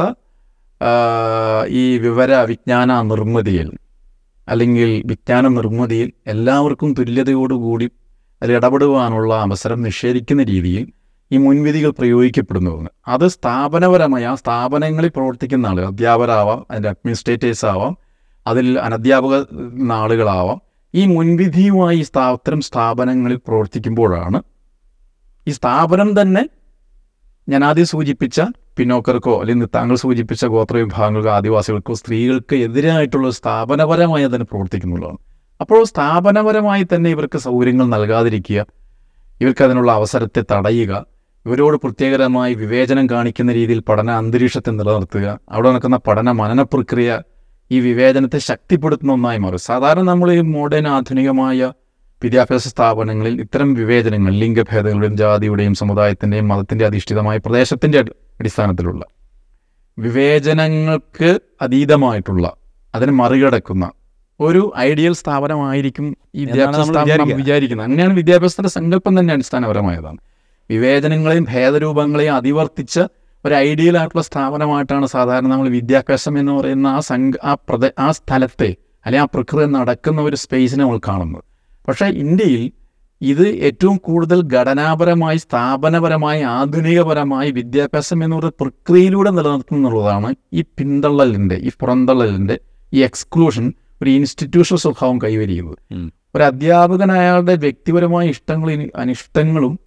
[1.81, 3.69] ഈ വിവര വിജ്ഞാന നിർമ്മിതിയിൽ
[4.49, 7.87] അല്ലെങ്കിൽ വിജ്ഞാന നിർമ്മിതിയിൽ എല്ലാവർക്കും തുല്യതയോടുകൂടി
[8.43, 10.85] അതിൽ ഇടപെടുവാനുള്ള അവസരം നിഷേധിക്കുന്ന രീതിയിൽ
[11.35, 17.95] ഈ മുൻവിധികൾ പ്രയോഗിക്കപ്പെടുന്നതെന്ന് അത് സ്ഥാപനപരമായി ആ സ്ഥാപനങ്ങളിൽ പ്രവർത്തിക്കുന്ന ആളുകൾ അധ്യാപകരാവാം അതിന്റെ അഡ്മിനിസ്ട്രേറ്റേഴ്സ് ആവാം
[18.47, 19.35] അതിൽ അനധ്യാപക
[19.99, 20.59] ആളുകളാവാം
[20.95, 24.39] ഈ മുൻവിധിയുമായി ഇത്തരം സ്ഥാപനങ്ങളിൽ പ്രവർത്തിക്കുമ്പോഴാണ്
[25.47, 26.43] ഈ സ്ഥാപനം തന്നെ
[27.49, 28.41] ഞാൻ ആദ്യം സൂചിപ്പിച്ച
[28.79, 35.19] പിന്നോക്കർക്കോ അല്ലെങ്കിൽ താങ്കൾ സൂചിപ്പിച്ച ഗോത്ര വിഭാഗങ്ങൾക്കോ ആദിവാസികൾക്കോ സ്ത്രീകൾക്ക് എതിരായിട്ടുള്ള സ്ഥാപനപരമായി തന്നെ പ്രവർത്തിക്കുന്നുള്ളതാണ്.
[35.61, 38.61] അപ്പോൾ സ്ഥാപനപരമായി തന്നെ ഇവർക്ക് സൗകര്യങ്ങൾ നൽകാതിരിക്കുക
[39.41, 40.93] ഇവർക്ക് അതിനുള്ള അവസരത്തെ തടയുക
[41.47, 45.39] ഇവരോട് പ്രത്യേകരമായി വിവേചനം കാണിക്കുന്ന രീതിയിൽ പഠന അന്തരീക്ഷത്തെ നിലനിർത്തുക.
[45.51, 47.23] അവിടെ നടക്കുന്ന പഠന മനന പ്രക്രിയ
[47.71, 49.59] ഈ വിവേചനത്തെ ശക്തിപ്പെടുത്തുന്ന ഒന്നായി മാറും.
[49.59, 51.73] സാധാരണ നമ്മൾ ഈ മോഡേൺ ആധുനികമായ
[52.23, 57.99] വിദ്യാഭ്യാസ സ്ഥാപനങ്ങളിൽ ഇത്തരം വിവേചനങ്ങൾ ലിംഗഭേദങ്ങളുടെയും ജാതിയുടെയും സമുദായത്തിന്റെയും മതത്തിന്റെ അധിഷ്ഠിതമായ പ്രദേശത്തിന്റെ
[58.41, 59.05] അടിസ്ഥാനത്തിലുള്ള
[59.99, 62.57] വിവേചനങ്ങൾക്ക് അതീതമായിട്ടുള്ള
[62.95, 63.91] അതിനെ മറികടക്കുന്ന
[64.41, 67.37] ഒരു ഐഡിയൽ സ്ഥാപനമായിരിക്കും ഈ വിദ്യാഭ്യാസ സ്ഥാപനം.
[67.37, 67.87] വിചാരിക്കുന്നത്.
[67.87, 70.19] അങ്ങനെയാണ് വിദ്യാഭ്യാസത്തിന്റെ സങ്കല്പം തന്നെ അടിസ്ഥാനപരമായതാണ്.
[70.71, 73.01] വിവേചനങ്ങളെയും ഭേദരൂപങ്ങളെയും അതിവർത്തിച്ച്
[73.45, 78.75] ഒരു ഐഡിയൽ ആയിട്ടുള്ള സ്ഥാപനമായിട്ടാണ് സാധാരണ നമ്മൾ വിദ്യാഭ്യാസം എന്ന് പറയുന്ന ആ സംഘ ആ പ്രദ ആ സ്ഥലത്തെ
[79.07, 81.45] അല്ലെങ്കിൽ ആ പ്രക്രിയ നടക്കുന്ന ഒരു സ്പേസിനെ നമ്മൾ കാണുന്നത്.
[81.89, 82.73] പക്ഷേ ഇന്ത്യയിൽ
[83.21, 92.59] ഇത് ഏറ്റവും കൂടുതൽ ഘടനാപരമായി സ്ഥാപനപരമായി ആധുനികപരമായി വിദ്യാഭ്യാസം എന്ന് ഒരു പ്രക്രിയയിലൂടെ നിലനിർത്തുന്നുള്ളതാണ് ഈ പിന്തള്ളലിന്റെ ഈ പുറന്തള്ളലിന്റെ
[92.93, 95.79] ഈ എക്സ്ക്ലൂഷൻ ഒരു ഇൻസ്റ്റിറ്റ്യൂഷണൽ സ്വഭാവം കൈവരിക്കുന്നത്.
[96.35, 99.79] ഒരു അധ്യാപകൻ അയാളുടെ വ്യക്തിപരമായ ഇഷ്ടങ്ങളും അനിഷ്ടങ്ങളും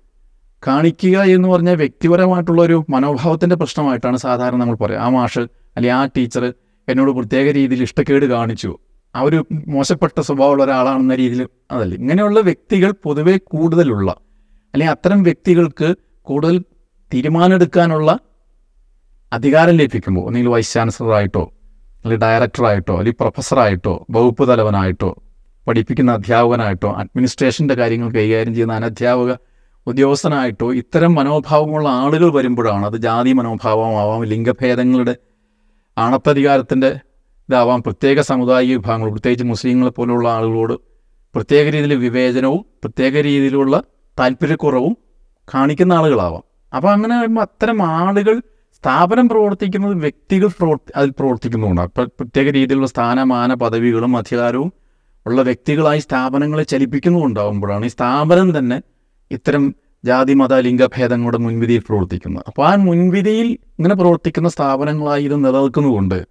[0.64, 5.40] കാണിക്കുക എന്ന് പറഞ്ഞാൽ വ്യക്തിപരമായിട്ടുള്ള ഒരു മനോഭാവത്തിന്റെ പ്രശ്നമായിട്ടാണ് സാധാരണ നമ്മൾ പറയുക ആ മാഷ്
[5.76, 6.54] അല്ലെങ്കിൽ ആ ടീച്ചർ
[6.88, 8.72] എന്നോട് പ്രത്യേക രീതിയിൽ ഇഷ്ടക്കേട് കാണിച്ചു.
[9.16, 11.96] ആ ഒരു മോശപ്പെട്ട സ്വഭാവമുള്ള ഒരാളാണെന്ന രീതിയിൽ അതല്ല.
[11.96, 14.10] ഇങ്ങനെയുള്ള വ്യക്തികൾ പൊതുവെ കൂടുതലുള്ള
[14.74, 16.56] അല്ലെങ്കിൽ അത്തരം വ്യക്തികൾക്ക് കൂടുതൽ
[17.12, 18.10] തീരുമാനമെടുക്കാനുള്ള
[19.32, 21.44] അധികാരം ലഭിക്കുമ്പോൾ ഒന്നെങ്കിൽ വൈസ് ചാൻസലറായിട്ടോ
[22.06, 25.10] അല്ലെങ്കിൽ ഡയറക്ടറായിട്ടോ അല്ലെങ്കിൽ പ്രൊഫസറായിട്ടോ വകുപ്പ് തലവനായിട്ടോ
[25.68, 29.32] പഠിപ്പിക്കുന്ന അധ്യാപകനായിട്ടോ അഡ്മിനിസ്ട്രേഷന്റെ കാര്യങ്ങൾ കൈകാര്യം ചെയ്യുന്ന അനധ്യാപക
[29.88, 35.16] ഉദ്യോഗസ്ഥനായിട്ടോ ഇത്തരം മനോഭാവമുള്ള ആളുകൾ വരുമ്പോഴാണ് അത് ജാതി മനോഭാവമാവാം ലിംഗഭേദങ്ങളുടെ
[35.98, 37.00] ആണത്തധികാരത്തിന്റെ
[37.50, 37.84] ഇതാവാം.
[37.84, 40.74] പ്രത്യേക സമുദായ വിഭാഗങ്ങൾ പ്രത്യേകിച്ച് മുസ്ലിങ്ങളെ പോലുള്ള ആളുകളോട്
[41.36, 43.84] പ്രത്യേക രീതിയിൽ വിവേചനവും പ്രത്യേക രീതിയിലുള്ള
[44.20, 44.98] താല്പര്യക്കുറവും
[45.54, 46.44] കാണിക്കുന്ന ആളുകളാവാം.
[46.76, 48.42] അപ്പോൾ അങ്ങനെ വരുമ്പോൾ അത്തരം ആളുകൾ
[48.74, 51.82] സ്ഥാപനം പ്രവർത്തിക്കുന്നത് വ്യക്തികൾ പ്രവർത്തി അതിൽ പ്രവർത്തിക്കുന്നുണ്ട്.
[51.82, 54.74] അപ്പം പ്രത്യേക രീതിയിലുള്ള സ്ഥാനമാന പദവികളും അധികാരവും
[55.26, 58.82] ഉള്ള വ്യക്തികളായി സ്ഥാപനങ്ങളെ ചലിപ്പിക്കുന്നുണ്ടാകുമ്പോഴാണ് ഈ സ്ഥാപനം തന്നെ
[59.32, 66.26] ഇത്തരം ജാതി മത ലിംഗഭേദങ്ങളുടെ മുൻവിധിയിൽ പ്രവർത്തിക്കുന്നത് അപ്പോൾ ആ മുൻവിധിയിൽ ഇങ്ങനെ പ്രവർത്തിക്കുന്ന സ്ഥാപനങ്ങളായി ഇത് നിലനിൽക്കുന്നതുകൊണ്ട്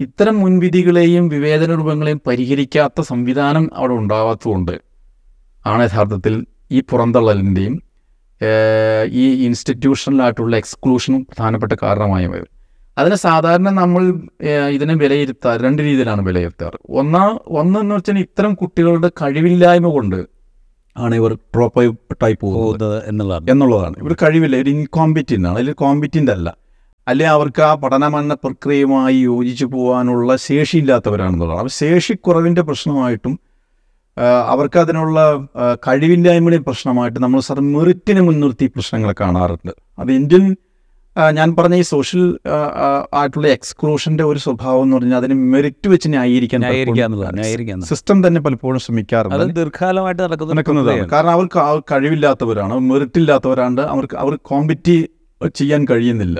[0.00, 4.80] ഇത്തരം മുൻവിധികളെയും വിവേചന രൂപങ്ങളെയും പരിഹരിക്കാത്ത സംവിധാനം അവിടെ ഉണ്ടാവാത്തതുകൊണ്ട്
[5.66, 7.82] ആണ് യഥാർത്ഥത്തിൽ ഈ പുറന്തള്ളലിന്റെയും
[9.12, 12.50] ഈ ഇൻസ്റ്റിറ്റ്യൂഷനിലായിട്ടുള്ള എക്സ്ക്ലൂഷനും പ്രധാനപ്പെട്ട കാരണമായി വരും
[12.96, 14.02] അതിന് സാധാരണ നമ്മൾ
[14.70, 16.78] ഇതിനെ വിലയിരുത്താറ് രണ്ട് രീതിയിലാണ് വിലയിരുത്താറ്.
[16.88, 20.37] ഒന്നാ ഒന്നെന്ന് വെച്ചാൽ ഇത്തരം കുട്ടികളുടെ കഴിവില്ലായ്മ കൊണ്ട്
[20.96, 21.78] ആണ് ഇവർ ഡ്രോപ്പ്
[22.24, 23.50] ആയി പോകുന്നത് എന്നുള്ളതാണ്.
[23.50, 23.94] എന്നുള്ളതാണ്.
[23.98, 24.56] ഇവർ കഴിവില്ല.
[24.56, 25.58] ഒരു ഇൻകോമ്പിറ്റന്റ് ആണ്.
[25.58, 26.56] അതിൽ കോമ്പിറ്റന്റ് അല്ല.
[27.08, 31.60] അല്ലെ അവർക്ക് ആ പഠനമെന്ന പ്രക്രിയയുമായി യോജിച്ചു പോകാനുള്ള ശേഷിയില്ലാത്തവരാണെന്നുള്ളതാണ്.
[31.60, 33.40] അപ്പോൾ ശേഷിക്കുറവിന്റെ പ്രശ്നമായിട്ടും
[34.46, 35.46] അവർക്ക് അതിനുള്ള
[35.86, 39.72] കഴിവില്ലായ്മയുടെ പ്രശ്നമായിട്ട് നമ്മൾ സാർ മെറിറ്റിനെ മുൻനിർത്തി പ്രശ്നങ്ങൾ കാണാറുണ്ട്.
[39.98, 40.56] അത് ഇന്ത്യൻ
[41.36, 42.38] ഞാൻ പറഞ്ഞ ഈ സോഷ്യൽ
[43.14, 47.80] ആയിട്ടുള്ള എക്സ്ക്ലൂഷന്റെ ഒരു സ്വഭാവം എന്ന് പറഞ്ഞാൽ അതിന് മെറിറ്റ് വെച്ച് ന്യായീകരിക്കാൻ.
[47.80, 49.54] സിസ്റ്റം തന്നെ പലപ്പോഴും ശ്രമിക്കാറുണ്ട്.
[49.54, 51.10] ദീർഘകാലമായിട്ട് നടക്കുന്നത് നടക്കുന്നതാണ്.
[51.10, 54.96] കാരണം അവർക്ക് കഴിവില്ലാത്തവരാണ് മെറിറ്റ് ഇല്ലാത്തവരാണ്ട് അവർക്ക് അവർ കോമ്പറ്റി
[55.54, 56.38] ചെയ്യാൻ കഴിയുന്നില്ല.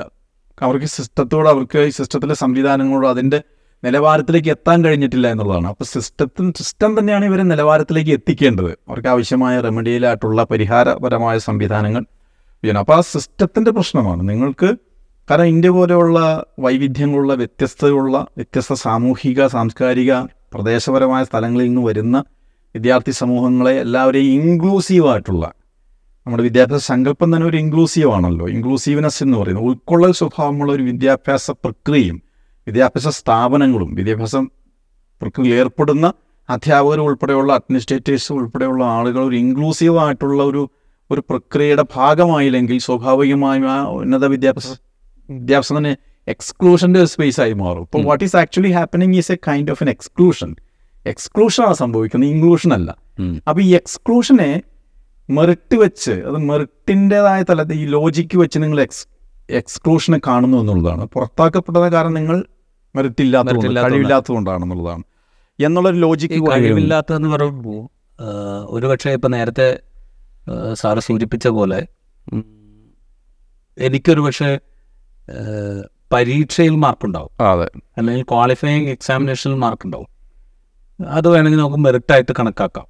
[0.62, 3.40] അവർക്ക് സിസ്റ്റത്തോട് അവർക്ക് ഈ സിസ്റ്റത്തിലെ സംവിധാനങ്ങളോട് അതിന്റെ
[3.84, 5.66] നിലവാരത്തിലേക്ക് എത്താൻ കഴിഞ്ഞിട്ടില്ല എന്നുള്ളതാണ്.
[5.68, 8.70] അപ്പോൾ സിസ്റ്റത്തിൽ സിസ്റ്റം തന്നെയാണ് ഇവരെ നിലവാരത്തിലേക്ക് എത്തിക്കേണ്ടത്.
[8.88, 12.04] അവർക്ക് ആവശ്യമായ റെമഡിയലായിട്ടുള്ള പരിഹാരപരമായ സംവിധാനങ്ങൾ
[12.64, 14.28] ചെയ്യണം അപ്പോൾ ആ സിസ്റ്റത്തിന്റെ പ്രശ്നമാണ്.
[14.28, 14.76] നിങ്ങൾക്ക്
[15.30, 22.24] കാരണം ഇന്ത്യ പോലെയുള്ള വൈവിധ്യങ്ങളുള്ള വ്യത്യസ്തതയുള്ള വ്യത്യസ്ത സാമൂഹിക സാംസ്കാരിക പ്രദേശപരമായ സ്ഥലങ്ങളിൽ നിന്ന് വരുന്ന
[22.74, 25.52] വിദ്യാർത്ഥി സമൂഹങ്ങളെ എല്ലാവരെയും ഇൻക്ലൂസീവായിട്ടുള്ള
[26.26, 28.48] നമ്മുടെ വിദ്യാഭ്യാസ സങ്കല്പം തന്നെ ഒരു ഇൻക്ലൂസീവ് ആണല്ലോ.
[28.48, 32.22] ഇൻക്ലൂസീവ്നെസ് എന്ന് പറയുന്നത് ഉൾക്കൊള്ളൽ സ്വഭാവമുള്ള ഒരു വിദ്യാഭ്യാസ പ്രക്രിയയും
[32.66, 34.50] വിദ്യാഭ്യാസ സ്ഥാപനങ്ങളും വിദ്യാഭ്യാസം
[35.22, 36.12] പ്രക്രിയയിൽ ഏർപ്പെടുന്ന
[36.50, 39.98] അധ്യാപകർ ഉൾപ്പെടെയുള്ള അഡ്മിനിസ്ട്രേറ്റേഴ്സ് ഉൾപ്പെടെയുള്ള ആളുകൾ ഒരു ഇൻക്ലൂസീവ്
[40.40, 40.68] ഒരു
[41.10, 44.76] ഒരു പ്രക്രിയയുടെ ഭാഗമായില്ലെങ്കിൽ സ്വാഭാവികമായും ഉന്നത വിദ്യാഭ്യാസ
[45.30, 45.96] വിദ്യാഭ്യാസം തന്നെ
[46.28, 47.82] എക്സ്ക്ലൂഷന്റെ സ്പേസ് ആയി മാറും.
[47.82, 50.56] ഇപ്പോൾ what is actually happening is a kind of an exclusion
[51.06, 52.96] എക്സ്ക്ലൂഷനാണ് സംഭവിക്കുന്നത് ഇൻക്ലൂഷൻ അല്ല.
[53.48, 54.62] അപ്പോൾ ഈ എക്സ്ക്ലൂഷനെ
[55.30, 59.06] മെറിറ്റ് വെച്ച് അത് മെറിറ്റിന്റെതായ തലത്തിൽ ഈ ലോജിക്ക് വെച്ച് നിങ്ങൾ എക്സ്
[59.50, 61.04] എക്സ്ക്ലൂഷനെ കാണുന്നു എന്നുള്ളതാണ്.
[61.06, 62.44] പുറത്താക്കപ്പെട്ടത് കാരണം നിങ്ങൾ
[62.94, 63.80] മെറിറ്റ് ഇല്ലാത്തതുകൊണ്ട്.
[63.80, 65.02] കഴിവില്ലാത്തതുകൊണ്ടാണെന്നുള്ളതാണ്.
[65.60, 67.80] എന്നുള്ളൊരു ലോജിക്ക് കഴിവില്ലാത്തതെന്ന് പറയുമ്പോൾ
[68.70, 69.78] ഒരുപക്ഷെ ഇപ്പം നേരത്തെ
[70.74, 71.86] സാറ് സൂചിപ്പിച്ച പോലെ
[73.78, 74.58] എനിക്കൊരു പക്ഷേ
[76.12, 77.44] പരീക്ഷയിൽ മാർക്കുണ്ടാവും.
[77.44, 77.70] അതെ.
[77.98, 80.06] അല്ലെങ്കിൽ ക്വാളിഫയിങ് എക്സാമിനേഷനിൽ മാർക്കുണ്ടാവും.
[81.08, 82.86] അത് വേണമെങ്കിൽ നമുക്ക് മെറിറ്റായിട്ട് കണക്കാക്കാം.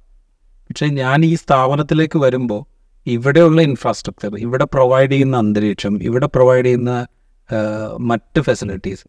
[0.63, 2.65] പക്ഷേ ഞാൻ ഈ സ്ഥാപനത്തിലേക്ക് വരുമ്പോൾ
[3.05, 7.07] ഇവിടെയുള്ള ഇൻഫ്രാസ്ട്രക്ചർ ഇവിടെ പ്രൊവൈഡ് ചെയ്യുന്ന അന്തരീക്ഷം ഇവിടെ പ്രൊവൈഡ് ചെയ്യുന്ന
[7.99, 9.03] മറ്റ് ഫെസിലിറ്റീസ്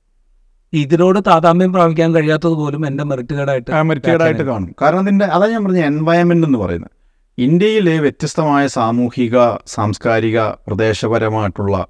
[0.72, 4.74] ഇതിനോട് താതാമ്യം പ്രാപിക്കാൻ കഴിയാത്തത് പോലും എന്റെ മെറിറ്റ് കേടായിട്ട് കാണും.
[4.82, 6.99] കാരണം അതിന്റെ അതാ ഞാൻ പറഞ്ഞ എൻവയൺമെന്റ് എന്ന് പറയുന്നത്.
[7.40, 11.86] ഇന്ത്യയിലെ വ്യത്യസ്തമായ സാമൂഹിക സാംസ്കാരിക പ്രദേശപരമായിട്ടുള്ള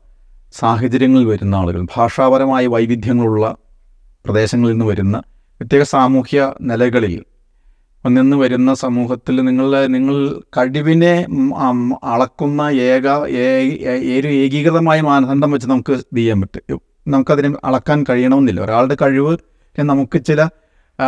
[0.53, 3.57] സാഹചര്യങ്ങളിൽ വരുന്ന ആളുകൾ ഭാഷാപരമായ വൈവിധ്യങ്ങളുള്ള
[4.25, 7.25] പ്രദേശങ്ങളിൽ നിന്ന് വരുന്ന പ്രത്യേക സാമൂഹ്യ നിലകളിൽ
[8.07, 11.27] നിന്ന് വരുന്ന സമൂഹത്തിൽ നിങ്ങൾ നിങ്ങൾ കഴിവിനെ
[12.05, 13.09] അളക്കുന്ന ഏക
[14.19, 16.81] ഒരു ഏകീകൃതമായ മാനദണ്ഡം വെച്ച് നമുക്ക് ചെയ്യാൻ പറ്റും.
[17.09, 18.61] നമുക്കതിനെ അളക്കാൻ കഴിയണമെന്നില്ല.
[18.61, 19.37] ഒരാളുടെ കഴിവ്
[19.79, 20.49] നമുക്ക് ചില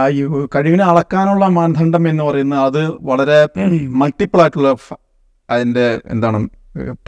[0.08, 3.48] ഈ കഴിവിനെ അളക്കാനുള്ള മാനദണ്ഡം എന്ന് പറയുന്നത് അത് വളരെ
[3.88, 4.76] മൾട്ടിപ്പിൾ ആയിട്ടുള്ള
[5.50, 6.48] അതിന്റെ എന്താണ്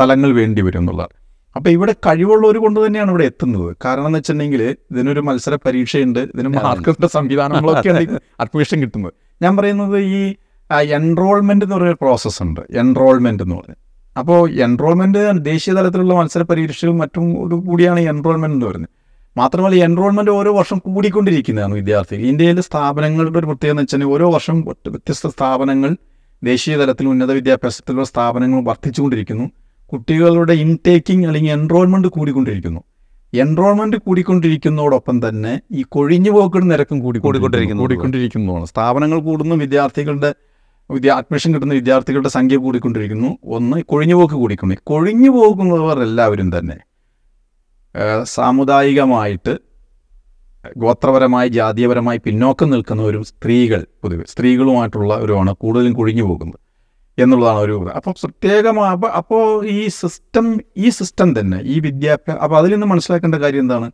[0.01, 1.09] തലങ്ങൾ വേണ്ടി വരും എന്നുള്ളത്
[1.57, 3.77] അപ്പോൾ ഇവിടെ കഴിവുള്ളവർ കൊണ്ട് തന്നെയാണ് ഇവിടെ എത്തുന്നത്.
[3.85, 9.12] കാരണം എന്ന് വെച്ചിട്ടുണ്ടെങ്കിൽ ഇതിനൊരു മത്സര പരീക്ഷയുണ്ട് ഇതിന് മാർക്കറ്റ് സംവിധാനങ്ങളൊക്കെ ഉണ്ട് അഡ്മിഷൻ കിട്ടുന്നത്.
[9.42, 10.35] ഞാൻ പറയുന്നത് ഈ
[10.83, 12.61] എൻറോൾമെന്റ് എന്ന് പറയുന്ന പ്രോസസ്സ് ഉണ്ട്.
[12.70, 13.75] എൻറോൾമെന്റ് എന്ന് പറഞ്ഞു.
[14.18, 17.35] അപ്പോൾ എൻറോൾമെന്റ് ദേശീയ തലത്തിലുള്ള മത്സര പരീക്ഷയും മറ്റും
[17.66, 18.93] കൂടിയാണ് എൻറോൾമെന്റ് എന്ന് പറയുന്നത്.
[19.37, 22.23] മാത്രമല്ല എൻറോൾമെന്റ് ഓരോ വർഷം കൂടിക്കൊണ്ടിരിക്കുന്നതാണ് വിദ്യാർത്ഥികൾ.
[22.23, 25.97] ഇന്ത്യയിലെ സ്ഥാപനങ്ങളുടെ ഒരു പ്രത്യേകത എന്ന് വെച്ചാൽ ഓരോ വർഷം വ്യത്യസ്ത സ്ഥാപനങ്ങൾ
[26.42, 29.51] ദേശീയ തലത്തിൽ ഉന്നത വിദ്യാഭ്യാസത്തിലുള്ള സ്ഥാപനങ്ങൾ വർദ്ധിച്ചുകൊണ്ടിരിക്കുന്നു.
[29.92, 32.83] കുട്ടികളുടെ ഇൻടേക്കിംഗ് അല്ലെങ്കിൽ എൻറോൾമെന്റ് കൂടിക്കൊണ്ടിരിക്കുന്നു.
[33.35, 37.83] എൻറോൾമെന്റ് കൂടിക്കൊണ്ടിരിക്കുന്നതോടൊപ്പം തന്നെ ഈ കൊഴിഞ്ഞു പോക്കുന്ന നിരക്കും കൂടി കൂടിക്കൊണ്ടിരിക്കുന്നു.
[37.83, 38.64] കൂടിക്കൊണ്ടിരിക്കുന്നതാണ്.
[38.64, 40.35] സ്ഥാപനങ്ങൾ കൂടുന്നു വിദ്യാർത്ഥികളുടെ
[40.90, 43.38] വിദ്യ അഡ്മിഷൻ കിട്ടുന്ന വിദ്യാർത്ഥികളുടെ സംഖ്യ കൂടിക്കൊണ്ടിരിക്കുന്നു.
[43.44, 46.77] ഒന്ന് കൊഴിഞ്ഞുപോക്ക് കൂടിക്കൊണ്ട് കൊഴിഞ്ഞു പോകുന്നവർ എല്ലാവരും തന്നെ
[48.22, 49.59] സാമുദായികമായിട്ട്
[50.76, 56.61] ഗോത്രപരമായി ജാതീയപരമായി പിന്നോക്കം നിൽക്കുന്നവരും സ്ത്രീകൾ പൊതുവെ സ്ത്രീകളുമായിട്ടുള്ള ഒരുമാണ് കൂടുതലും കുഴിഞ്ഞു പോകുന്നത്
[57.18, 62.70] എന്നുള്ളതാണ് ഒരു അപ്പം പ്രത്യേകമായി അപ്പോൾ അപ്പോൾ ഈ സിസ്റ്റം ഈ സിസ്റ്റം തന്നെ ഈ വിദ്യാഭ്യാസ അപ്പോൾ അതിൽ
[62.70, 63.92] നിന്ന് മനസ്സിലാക്കേണ്ട കാര്യം എന്താണ്?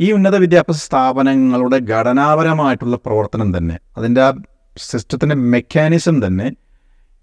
[0.00, 4.30] ഈ ഉന്നത വിദ്യാഭ്യാസ സ്ഥാപനങ്ങളുടെ ഘടനാപരമായിട്ടുള്ള പ്രവർത്തനം തന്നെ അതിന്റെ ആ
[4.76, 6.52] സിസ്റ്റത്തിന്റെ മെക്കാനിസം തന്നെ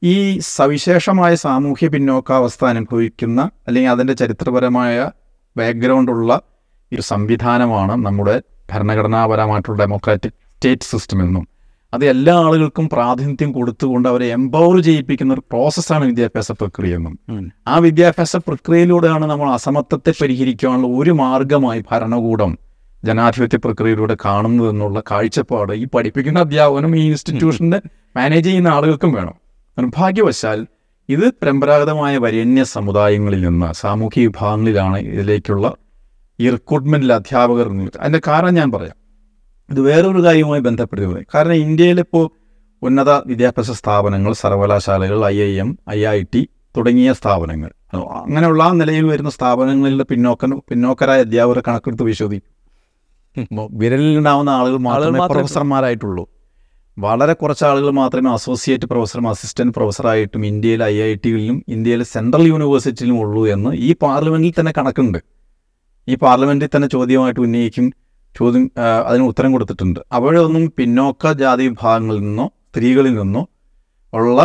[0.04, 5.12] ഈ സവിശേഷമായ സാമൂഹ്യ പിന്നോക്കാവസ്ഥ അനുഭവിക്കുന്ന അല്ലെങ്കിൽ അതിന്റെ ചരിത്രപരമായ
[5.58, 6.41] ബാക്ക്ഗ്രൗണ്ടുള്ള
[6.94, 8.41] ഒരു സംവിധാനമാണ് നമ്മുടെ
[8.74, 11.48] ഭരണഘടനാപരമായിട്ടുള്ള ഡെമോക്രാറ്റിക് സ്റ്റേറ്റ് സിസ്റ്റം എന്നും.
[11.94, 17.13] അത് എല്ലാ ആളുകൾക്കും പ്രാതിനിധ്യം കൊടുത്തുകൊണ്ട് അവരെ എംപവർ ചെയ്യിപ്പിക്കുന്ന ഒരു പ്രോസസ്സാണ് വിദ്യാഭ്യാസ പ്രക്രിയ എന്നും.
[17.68, 22.58] ആ വിദ്യാഭ്യാസ പ്രക്രിയയിലൂടെയാണ് നമ്മൾ അസമത്വത്തെ പരിഹരിക്കാനുള്ള ഒരു മാർഗമായി ഭരണകൂടം
[23.04, 27.82] ജനാധിപത്യ പ്രക്രിയയിലൂടെ കാണുന്നത് എന്നുള്ള കാഴ്ചപ്പാട് ഈ പഠിപ്പിക്കുന്ന അധ്യാപകനും ഈ ഇൻസ്റ്റിറ്റ്യൂഷനെ
[28.18, 29.36] മാനേജ് ചെയ്യുന്ന ആളുകൾക്കും വേണം.
[29.78, 30.60] നിർഭാഗ്യവശാൽ
[31.10, 35.74] ഇത് പരമ്പരാഗതമായ വരേണ്യ സമുദായങ്ങളിൽ നിന്ന് സാമൂഹിക വിഭാഗങ്ങളിലാണ് ഇതിലേക്കുള്ള
[36.39, 38.96] ഈ റിക്രൂട്ട്മെന്റിൽ അധ്യാപകർ അതിന്റെ അതിന്റെ കാരണം ഞാൻ പറയാം.
[39.70, 42.32] ഇത് വേറൊരു കാര്യവുമായി ബന്ധപ്പെടുത്തി പറയും കാരണം ഇന്ത്യയിലിപ്പോൾ
[42.82, 47.72] ഉന്നത വിദ്യാഭ്യാസ സ്ഥാപനങ്ങൾ സർവകലാശാലകൾ I I M I I T തുടങ്ങിയ സ്ഥാപനങ്ങൾ.
[47.96, 52.56] അങ്ങനെയുള്ള ആ നിലയിൽ വരുന്ന സ്ഥാപനങ്ങളിലെ പിന്നോക്ക പിന്നോക്കരായ അധ്യാപകരെ കണക്കെടുത്ത് പരിശോധിക്കും
[53.72, 56.30] വിരലിലുണ്ടാവുന്ന ആളുകൾ മാത്രമേ- പ്രൊഫസർമാരായിട്ടുള്ളൂ
[56.98, 63.18] വളരെ കുറച്ച് ആളുകൾ മാത്രമേ അസോസിയേറ്റ് പ്രൊഫസറും അസിസ്റ്റന്റ് പ്രൊഫസറായിട്ടും ഇന്ത്യയിലെ ഐ ഐ ടികളിലും ഇന്ത്യയിലെ സെൻട്രൽ യൂണിവേഴ്സിറ്റിയിലും
[63.24, 65.20] ഉള്ളൂ എന്ന് ഈ പാർലമെന്റിൽ തന്നെ കണക്കുണ്ട്.
[66.08, 67.86] ഈ പാർലമെന്റിൽ തന്നെ ചോദ്യമായിട്ട് ഉന്നയിക്കും
[68.36, 68.64] ചോദ്യം
[69.08, 70.00] അതിന് ഉത്തരം കൊടുത്തിട്ടുണ്ട്.
[70.12, 73.44] അവിടെയൊന്നും പിന്നോക്ക ജാതി വിഭാഗങ്ങളിൽ നിന്നോ സ്ത്രീകളിൽ നിന്നോ
[74.14, 74.40] ഉള്ള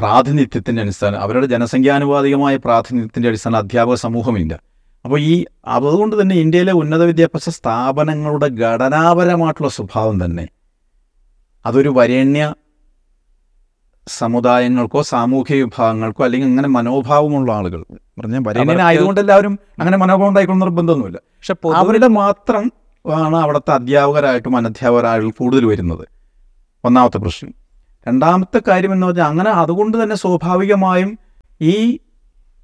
[0.00, 4.52] പ്രാതിനിധ്യത്തിന്റെ അടിസ്ഥാനം അവരുടെ ജനസംഖ്യാനുപാതികമായ പ്രാതിനിധ്യത്തിന്റെ അടിസ്ഥാനം അധ്യാപക സമൂഹമില്ല.
[5.04, 5.34] അപ്പോൾ ഈ
[5.76, 10.44] അതുകൊണ്ട് തന്നെ ഇന്ത്യയിലെ ഉന്നത വിദ്യാഭ്യാസ സ്ഥാപനങ്ങളുടെ ഘടനാപരമായിട്ടുള്ള സ്വഭാവം തന്നെ
[11.66, 12.54] അതൊരു വരേണ്യ
[14.08, 17.84] സമുദായങ്ങൾക്കോ സാമൂഹ്യ വിഭാഗങ്ങൾക്കോ അല്ലെങ്കിൽ അങ്ങനെ മനോഭാവമുള്ള ആളുകൾ.
[18.20, 21.16] പറഞ്ഞാൽ വരേണ്യനായതുകൊണ്ട് എല്ലാവരും അങ്ങനെ മനോഭാവം ഉണ്ടായിക്കൊണ്ട് നിർബന്ധമൊന്നുമില്ല.
[21.16, 22.72] പക്ഷെ അവരുടെ മാത്രം
[23.06, 26.08] ആണ് അവിടുത്തെ അധ്യാപകരായിട്ടും അനധ്യാപകരായിട്ടും കൂടുതൽ വരുന്നത്.
[26.84, 27.54] ഒന്നാമത്തെ പ്രശ്നം.
[28.08, 31.18] രണ്ടാമത്തെ കാര്യം എന്ന് പറഞ്ഞാൽ അങ്ങനെ അതുകൊണ്ട് തന്നെ സ്വാഭാവികമായും
[31.60, 31.98] ഈ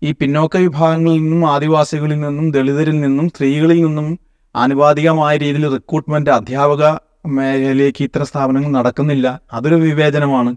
[0.02, 4.18] ഈ പിന്നോക്ക വിഭാഗങ്ങളിൽ നിന്നും ആദിവാസികളിൽ നിന്നും ദളിതരിൽ നിന്നും സ്ത്രീകളിൽ നിന്നും
[4.56, 9.40] ആനുപാതികമായ രീതിയിൽ റിക്രൂട്ട്മെന്റ് അധ്യാപക മേഖലയിലേക്ക് ഇത്തരം സ്ഥാപനങ്ങൾ നടക്കുന്നില്ല.
[9.52, 10.56] അതൊരു വിവേചനമാണ്.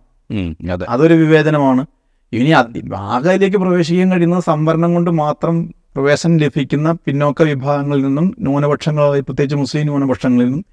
[0.72, 0.86] അതെ.
[0.90, 1.86] അതൊരു വിവേചനമാണ്.
[2.34, 2.50] ഇനി
[2.96, 10.46] ആകയിലേക്ക് പ്രവേശിക്കാൻ കഴിയുന്ന സംവരണം കൊണ്ട് മാത്രം പ്രവേശനം ലഭിക്കുന്ന പിന്നോക്ക വിഭാഗങ്ങളിൽ നിന്നും ന്യൂനപക്ഷങ്ങളായി പ്രത്യേകിച്ച് മുസ്ലിം ന്യൂനപക്ഷങ്ങളിൽ
[10.46, 10.66] നിന്നും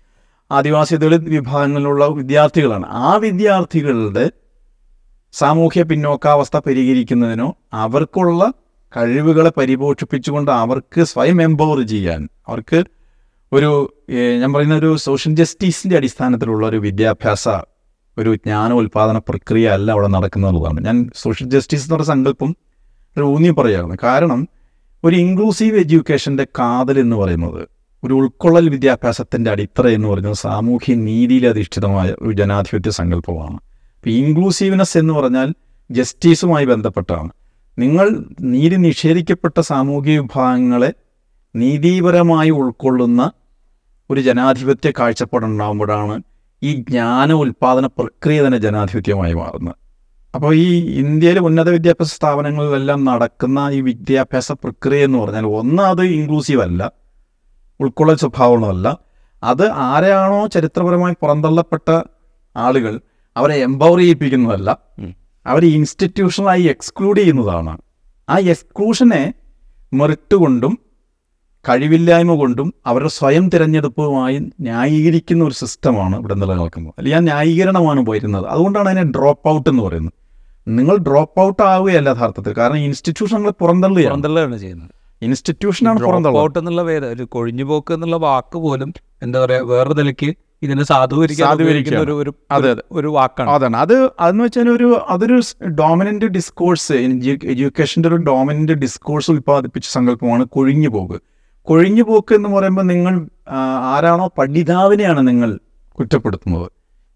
[0.52, 2.86] ആദിവാസി ദളിത് വിഭാഗങ്ങളിലുള്ള വിദ്യാർത്ഥികളാണ്.
[2.88, 4.30] ആ വിദ്യാർത്ഥികളുടെ
[5.32, 8.52] സാമൂഹ്യ പിന്നോക്കാവസ്ഥ പരിഹരിക്കുന്നതിനോ അവർക്കുള്ള
[8.96, 12.84] കഴിവുകളെ പരിപോഷിപ്പിച്ചുകൊണ്ട് അവർക്ക് സ്വയം എംപവർ ചെയ്യാൻ അവർക്ക്
[13.52, 13.92] ഒരു
[14.40, 17.48] ഞാൻ പറയുന്ന ഒരു സോഷ്യൽ ജസ്റ്റിസിന്റെ അടിസ്ഥാനത്തിലുള്ള ഒരു വിദ്യാഭ്യാസ
[18.18, 22.56] ഒരു ജ്ഞാന ഉൽപാദന പ്രക്രിയ അല്ല അവിടെ നടക്കുന്നതാണ് ഞാൻ സോഷ്യൽ ജസ്റ്റിസ് എന്ന് പറഞ്ഞ സങ്കല്പം
[23.16, 23.96] ഒരു ഊന്നി പറയുകയാണ്.
[24.02, 24.48] കാരണം
[25.04, 27.68] ഒരു ഇൻക്ലൂസീവ് എഡ്യൂക്കേഷന്റെ കാതൽ എന്ന് പറയുന്നത്
[28.04, 33.54] ഒരു ഉൾക്കൊള്ളൽ വിദ്യാഭ്യാസത്തിന്റെ അടിത്തറ എന്ന് പറയുന്നത് സാമൂഹ്യ നീതിയിൽ അധിഷ്ഠിതമായ ഒരു ജനാധിപത്യ സങ്കല്പമാണ്.
[33.96, 35.54] അപ്പോൾ ഇൻക്ലൂസീവ്നെസ് എന്ന് പറഞ്ഞാൽ
[35.90, 37.30] ജസ്റ്റിസുമായി ബന്ധപ്പെട്ടാണ്.
[37.78, 40.92] നിങ്ങൾ നീതി നിഷേധിക്കപ്പെട്ട സാമൂഹിക വിഭാഗങ്ങളെ
[41.56, 43.32] നീതിപരമായി ഉൾക്കൊള്ളുന്ന
[44.10, 46.22] ഒരു ജനാധിപത്യ കാഴ്ചപ്പാടുണ്ടാകുമ്പോഴാണ്
[46.62, 49.74] ഈ ജ്ഞാന ഉൽപാദന പ്രക്രിയ തന്നെ ജനാധിപത്യമായി മാറുന്നത്.
[50.34, 50.68] അപ്പോൾ ഈ
[51.00, 56.92] ഇന്ത്യയിലെ ഉന്നത വിദ്യാഭ്യാസ സ്ഥാപനങ്ങളിലെല്ലാം നടക്കുന്ന ഈ വിദ്യാഭ്യാസ പ്രക്രിയ എന്ന് പറഞ്ഞാൽ ഒന്ന് അത് ഇൻക്ലൂസീവ് അല്ല
[57.80, 58.98] ഉൾക്കൊള്ളൽ സ്വഭാവമുള്ളതല്ല.
[59.42, 62.02] അത് ആരെയാണോ ചരിത്രപരമായി പുറന്തള്ളപ്പെട്ട
[62.56, 63.00] ആളുകൾ
[63.36, 64.78] അവരെ എംപവർ ചെയ്യിപ്പിക്കുന്നതല്ല.
[65.46, 67.78] അവരെ ഇൻസ്റ്റിറ്റ്യൂഷണലായി എക്സ്ക്ലൂഡ് ചെയ്യുന്നതാണ്.
[68.28, 69.34] ആ എക്സ്ക്ലൂഷനെ
[69.92, 70.78] മെറിറ്റ് കൊണ്ടും
[71.68, 76.94] കഴിവില്ലായ്മ കൊണ്ടും അവരുടെ സ്വയം തിരഞ്ഞെടുപ്പുമായി ന്യായീകരിക്കുന്ന ഒരു സിസ്റ്റമാണ് ഇവിടെ നിലനിൽക്കുന്നത്.
[76.98, 78.46] അല്ലെങ്കിൽ ആ ന്യായീകരണമാണ് പോയിരുന്നത്.
[78.46, 80.12] അതുകൊണ്ടാണ് അതിനെ ഡ്രോപ്പ് ഔട്ട് എന്ന് പറയുന്നത്.
[80.68, 82.52] നിങ്ങൾ ഡ്രോപ്പ് ഔട്ട് ആവുകയല്ല യഥാർത്ഥത്തിൽ.
[82.52, 84.10] കാരണം ഇൻസ്റ്റിറ്റ്യൂഷനുകൾ പുറന്തള്ളുകയാണ്.
[84.10, 84.90] പുറന്തള്ളുകയാണ് ചെയ്യുന്നത്.
[85.22, 90.84] ഇൻസ്റ്റിറ്റ്യൂഷനാണ് Drop ഔട്ട് എന്നുള്ള പേര് ഒരു കൊഴിഞ്ഞുപോക്ക് എന്നുള്ള വാക്ക് പോലും എന്താ പറയുക വേറെ നിലയ്ക്ക് ഇതിനെ
[90.84, 91.58] സാധൂകരിക്കാൻ
[91.98, 92.82] ഒരു ഒരു അതെ അതെ.
[92.92, 93.50] ഒരു വാക്കാണ്.
[93.50, 93.76] അതാണ്.
[93.76, 101.35] അത് അതെന്ന് വെച്ചാൽ ഒരു അതൊരു ഡോമിനന്റ് ഡിസ്കോഴ്സ് എഡ്യൂക്കേഷന്റെ ഒരു ഡോമിനന്റ് ഡിസ്കോഴ്സ് ഉൽപ്പാദിപ്പിച്ച സങ്കല്പമാണ് കൊഴിഞ്ഞു പോക്ക്
[101.66, 103.28] കൊഴിഞ്ഞു പോക്ക് എന്ന് പറയുമ്പോൾ നിങ്ങൾ
[103.96, 105.58] ആരാണോ പഠിതാവിനെയാണ് നിങ്ങൾ
[105.98, 106.70] കുറ്റപ്പെടുത്തുന്നത്.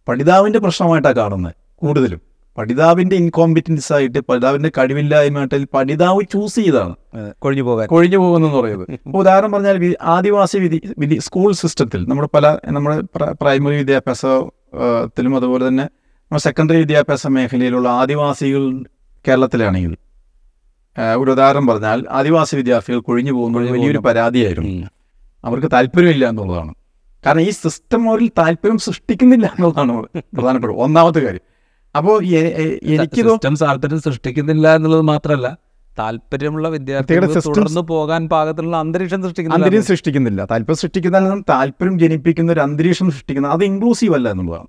[0.09, 2.21] പഠിതാവിന്റെ പ്രശ്നമായിട്ടാണ് കാണുന്നത് കൂടുതലും.
[2.59, 6.97] പഠിതാവിന്റെ ഇൻകോമ്പിറ്റൻസ് ആയിട്ട് പഠിതാവിന്റെ കഴിവില്ലായ്മയായിട്ട് പഠിതാവ് ചൂസ് ചെയ്താണ്.
[7.39, 8.89] കൊഴിഞ്ഞു പോകാൻ കൊഴിഞ്ഞു പോകുന്നെന്ന് പറയുന്നത്.
[8.93, 15.69] ഇപ്പോൾ ഉദാഹരണം പറഞ്ഞാൽ ആദിവാസി വിധി വിധി സ്കൂൾ സിസ്റ്റത്തിൽ നമ്മുടെ പല നമ്മുടെ പ്ര- പ്രൈമറി വിദ്യാഭ്യാസത്തിലും അതുപോലെ
[15.69, 18.83] തന്നെ നമ്മുടെ സെക്കൻഡറി വിദ്യാഭ്യാസ മേഖലയിലുള്ള ആദിവാസികൾ
[19.29, 19.97] കേരളത്തിലാണെങ്കിൽ
[21.19, 23.99] ഒരു ഉദാഹരണം പറഞ്ഞാൽ ആദിവാസി വിദ്യാർത്ഥികൾ കൊഴിഞ്ഞു പോകുന്നത് വലിയൊരു.
[23.99, 24.87] പരാതിയായിരുന്നു.
[25.45, 26.75] അവർക്ക് താല്പര്യമില്ല എന്നുള്ളതാണ്.
[27.27, 30.03] കാരണം ഈ സിസ്റ്റം അവരിൽ താല്പര്യം സൃഷ്ടിക്കുന്നില്ല എന്നുള്ളതാണ്
[30.35, 31.41] പ്രധാനപ്പെട്ട ഒന്നാമത്തെ കാര്യം.
[31.97, 35.59] അപ്പോൾ എനിക്ക് സിസ്റ്റം താല്പര്യം സൃഷ്ടിക്കുന്നില്ല എന്നുള്ളത് മാത്രമല്ല
[35.99, 40.45] താല്പര്യമുള്ള വിദ്യാർത്ഥികൾ systems- തുടർന്ന് പോകാൻ പാകത്തിലുള്ള അന്തരീക്ഷം സൃഷ്ടിക്കുന്നില്ല അന്തരീക്ഷം സൃഷ്ടിക്കുന്നില്ല.
[40.45, 44.67] താല്പര്യം സൃഷ്ടിക്കുന്ന താല്പര്യം ജനിപ്പിക്കുന്ന ഒരു അന്തരീക്ഷം സൃഷ്ടിക്കുന്ന അത് ഇൻക്ലൂസീവ് അല്ല എന്നുള്ളതാണ്.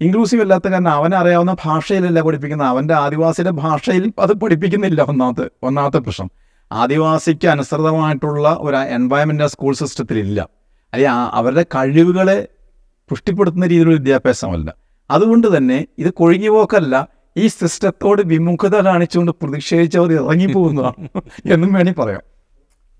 [0.00, 2.68] ഇൻക്ലൂസീവ് അല്ലാത്ത കാരണം അവൻ അറിയാവുന്ന ഭാഷയിലല്ല പഠിപ്പിക്കുന്നത്.
[2.68, 6.30] അവന്റെ ആദിവാസിയുടെ ഭാഷയിൽ അത് പഠിപ്പിക്കുന്നില്ല ഒന്നാമത്തെ ഒന്നാമത്തെ പ്രശ്നം.
[6.72, 10.48] ആദിവാസിക്ക് അനുസൃതമായിട്ടുള്ള ഒരു എൻവയൺമെന്റ് സ്കൂൾ സിസ്റ്റത്തിൽ ഇല്ല.
[10.92, 12.48] അല്ലെങ്കിൽ അവരുടെ കഴിവുകളെ
[13.10, 14.74] പുഷ്ടിപ്പെടുത്തുന്ന രീതിയിലുള്ള വിദ്യാഭ്യാസമല്ല.
[15.10, 21.08] അതുകൊണ്ട് തന്നെ ഇത് കൊഴുകിപോക്കല്ല ഈ സിസ്റ്റത്തോട് വിമുഖത കാണിച്ചുകൊണ്ട് പ്രതിഷേധിച്ചവർ ഇറങ്ങിപ്പോകുന്നതാണ്
[21.52, 22.20] എന്നും വേണമെങ്കിൽ പറയാം.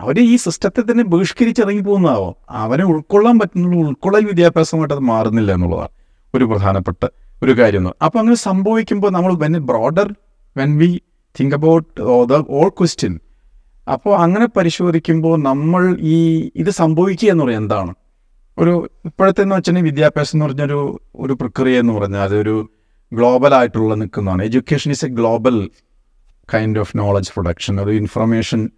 [0.00, 5.88] അവർ ഈ സിസ്റ്റത്തെ തന്നെ ബഹിഷ്കരിച്ച് ഇറങ്ങി പോകുന്നതാവും അവനെ ഉൾക്കൊള്ളാൻ പറ്റുന്ന ഉൾക്കൊള്ളൽ വിദ്യാഭ്യാസമായിട്ട് അത് മാറുന്നില്ല എന്നുള്ളതാണ്.
[6.34, 7.06] ഒരു പ്രധാനപ്പെട്ട
[7.42, 10.14] ഒരു കാര്യം അപ്പോൾ അങ്ങനെ സംഭവിക്കുമ്പോൾ നമ്മൾ when broader
[10.56, 11.00] when we
[11.40, 13.20] think about the all question
[13.92, 17.94] അപ്പോൾ അങ്ങനെ പരിശോധിക്കുമ്പോൾ നമ്മൾ ഈ ഇത് സംഭവിക്കുക എന്ന് പറയുന്നത് എന്താണ്?
[18.58, 22.70] ഒരു ഇപ്പോഴത്തെ എന്ന് വെച്ചാൽ വിദ്യാഭ്യാസം എന്ന് പറഞ്ഞൊരു ഒരു പ്രക്രിയ എന്ന് പറഞ്ഞാൽ അതൊരു
[23.12, 24.42] ഗ്ലോബൽ ആയിട്ടുള്ള നിൽക്കുന്നതാണ്.
[24.42, 25.70] Education is a global
[26.54, 28.70] kind of knowledge production ഒരു ഇൻഫർമേഷൻ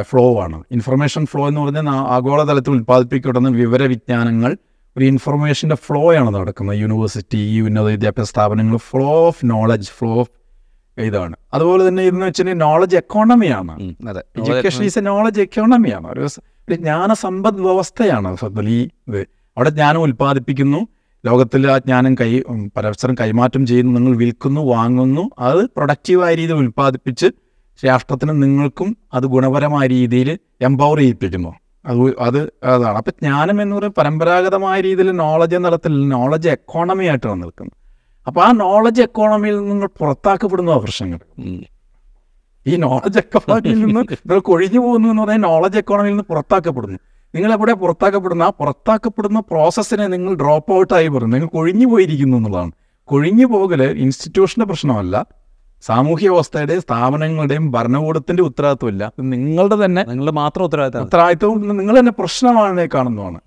[0.00, 0.62] ഫ്ലോ ആണ്.
[0.70, 4.56] ഇൻഫർമേഷൻ ഫ്ലോ എന്ന് പറഞ്ഞാൽ ആഗോളതലത്തിൽ ഉൽപ്പാദിപ്പിക്കപ്പെടുന്ന വിവരവിജ്ഞാനങ്ങൾ
[4.96, 6.78] ഒരു ഇൻഫർമേഷന്റെ ഫ്ലോ ആണ് നടക്കുന്നത്.
[6.78, 10.30] യൂണിവേഴ്സിറ്റി ഉന്നത വിദ്യാഭ്യാസ സ്ഥാപനങ്ങൾ flow of knowledge flow of
[11.00, 11.36] ഇതാണ്.
[11.54, 16.26] അതുപോലെ തന്നെ ഇതെന്ന് വെച്ചാൽ നോളജ് എക്കോണമിയാണ് എഡ്യൂക്കേഷൻ ഈസ് എ നോളജ് എക്കോണമിയാണ് ഒരു
[16.68, 19.20] ഒരു ജ്ഞാന സമ്പദ് വ്യവസ്ഥയാണ് സത്യത്തിൽ ഈ ഇത്.
[19.56, 20.88] അവിടെ ജ്ഞാനം ഉൽപ്പാദിപ്പിക്കുന്നു.
[21.26, 22.40] ലോകത്തിൽ ആ ജ്ഞാനം കൈ
[22.76, 25.30] പരസ്പരം കൈമാറ്റം ചെയ്യുന്നു നിങ്ങൾ വിൽക്കുന്നു വാങ്ങുന്നു.
[25.38, 27.26] അത് പ്രൊഡക്റ്റീവായ രീതിയിൽ ഉൽപ്പാദിപ്പിച്ച്
[27.86, 31.54] രാഷ്ട്രത്തിന് നിങ്ങൾക്കും അത് ഗുണപരമായ രീതിയിൽ എംപവർ ചെയ്യിപ്പിക്കുന്നു.
[31.86, 32.96] അത് അത് അതാണ്.
[32.96, 37.82] അപ്പം ജ്ഞാനം എന്ന് പറയുന്നത് പരമ്പരാഗതമായ രീതിയിൽ നോളജ് നടത്തിൽ നോളജ് എക്കോണമി ആയിട്ട് നിൽക്കുന്നത്
[38.26, 41.18] അപ്പോൾ ആ നോളജ് എക്കോണമിയിൽ നിന്ന് നിങ്ങൾ പുറത്താക്കപ്പെടുന്ന പ്രശ്നങ്ങൾ
[42.66, 46.98] ഈ നോളജ് എക്കോണമിയിൽ നിന്ന് നിങ്ങൾ കൊഴിഞ്ഞു പോകുന്നു എന്ന് പറഞ്ഞാൽ നോളജ് എക്കോണമിയിൽ നിന്ന് പുറത്താക്കപ്പെടുന്നു.
[47.34, 51.36] നിങ്ങൾ എവിടെ പുറത്താക്കപ്പെടുന്ന ആ പുറത്താക്കപ്പെടുന്ന പ്രോസസ്സിനെ നിങ്ങൾ ഡ്രോപ്പ് ഔട്ടായി പറയുന്നു.
[51.36, 52.72] നിങ്ങൾ കൊഴിഞ്ഞു പോയിരിക്കുന്നു എന്നുള്ളതാണ്.
[53.04, 55.26] കൊഴിഞ്ഞു പോകൽ ഇൻസ്റ്റിറ്റ്യൂഷന്റെ പ്രശ്നമല്ല.
[55.86, 59.12] സാമൂഹ്യ വ്യവസ്ഥയുടെയും സ്ഥാപനങ്ങളുടെയും ഭരണകൂടത്തിന്റെ ഉത്തരവാദിത്വമില്ല.
[59.20, 63.40] നിങ്ങളുടെ തന്നെ നിങ്ങളുടെ മാത്രം ഉത്തരവാദിത്തം ഉത്തരവാദിത്വം നിങ്ങൾ തന്നെ പ്രശ്നമാണ് കാണുന്നതാണ്.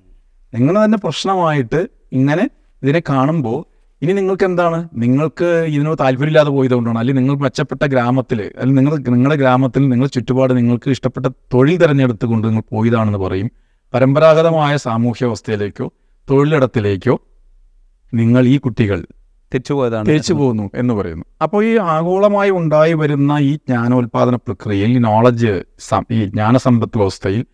[0.53, 2.49] നിങ്ങൾ തന്നെ പ്രശ്നമായിട്ട് ഇങ്ങനെ
[2.83, 3.65] ഇതിനെ കാണുമ്പോൾ
[4.01, 4.89] ഇനി നിങ്ങൾക്ക് എന്താണ്?
[4.93, 6.99] നിങ്ങൾക്ക് ഇതിനോട് താല്പര്യമില്ലാതെ പോയതുകൊണ്ടാണ്.
[6.99, 12.63] അല്ലെങ്കിൽ നിങ്ങൾ മെച്ചപ്പെട്ട ഗ്രാമത്തിൽ അല്ലെങ്കിൽ നിങ്ങൾ നിങ്ങളുടെ ഗ്രാമത്തിൽ നിങ്ങൾ ചുറ്റുപാട് നിങ്ങൾക്ക് ഇഷ്ടപ്പെട്ട തൊഴിൽ തിരഞ്ഞെടുത്തുകൊണ്ട് നിങ്ങൾ
[12.71, 13.51] പോയതാണെന്ന് പറയും.
[13.93, 15.87] പരമ്പരാഗതമായ സാമൂഹ്യ അവസ്ഥയിലേക്കോ
[16.29, 17.15] തൊഴിലിടത്തിലേക്കോ
[18.13, 18.99] നിങ്ങൾ ഈ കുട്ടികൾ
[19.55, 21.25] തിരിച്ചുപോയതാണ് തിരിച്ചു പോകുന്നു എന്ന് പറയുന്നു.
[21.41, 25.63] അപ്പോൾ ഈ ആഗോളമായി ഉണ്ടായി വരുന്ന ഈ ജ്ഞാനോൽപാദന പ്രക്രിയയിൽ ഈ നോളജ്
[26.11, 27.45] ഈ ജ്ഞാനസമ്പത്ത് വ്യവസ്ഥയിൽ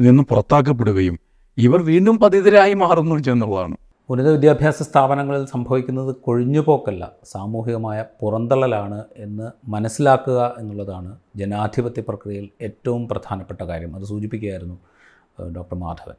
[0.00, 1.18] നിന്ന് പുറത്താക്കപ്പെടുകയും
[1.58, 3.76] ഇവർ വീണ്ടും പതിതരായി മാറുന്നു എന്നുള്ളതാണ്.
[4.10, 7.10] ഉന്നത വിദ്യാഭ്യാസ സ്ഥാപനങ്ങളിൽ സംഭവിക്കുന്നത് കൊഴിഞ്ഞുപോക്കല്ല.
[7.24, 13.96] സാമൂഹികമായ പുറന്തള്ളലാണ് എന്ന് മനസ്സിലാക്കുക എന്നുള്ളതാണ് ജനാധിപത്യ പ്രക്രിയയിൽ ഏറ്റവും പ്രധാനപ്പെട്ട കാര്യം.
[13.96, 14.78] അത് സൂചിപ്പിക്കുകയായിരുന്നു
[15.56, 16.14] ഡോക്ടർ മാധവൻ.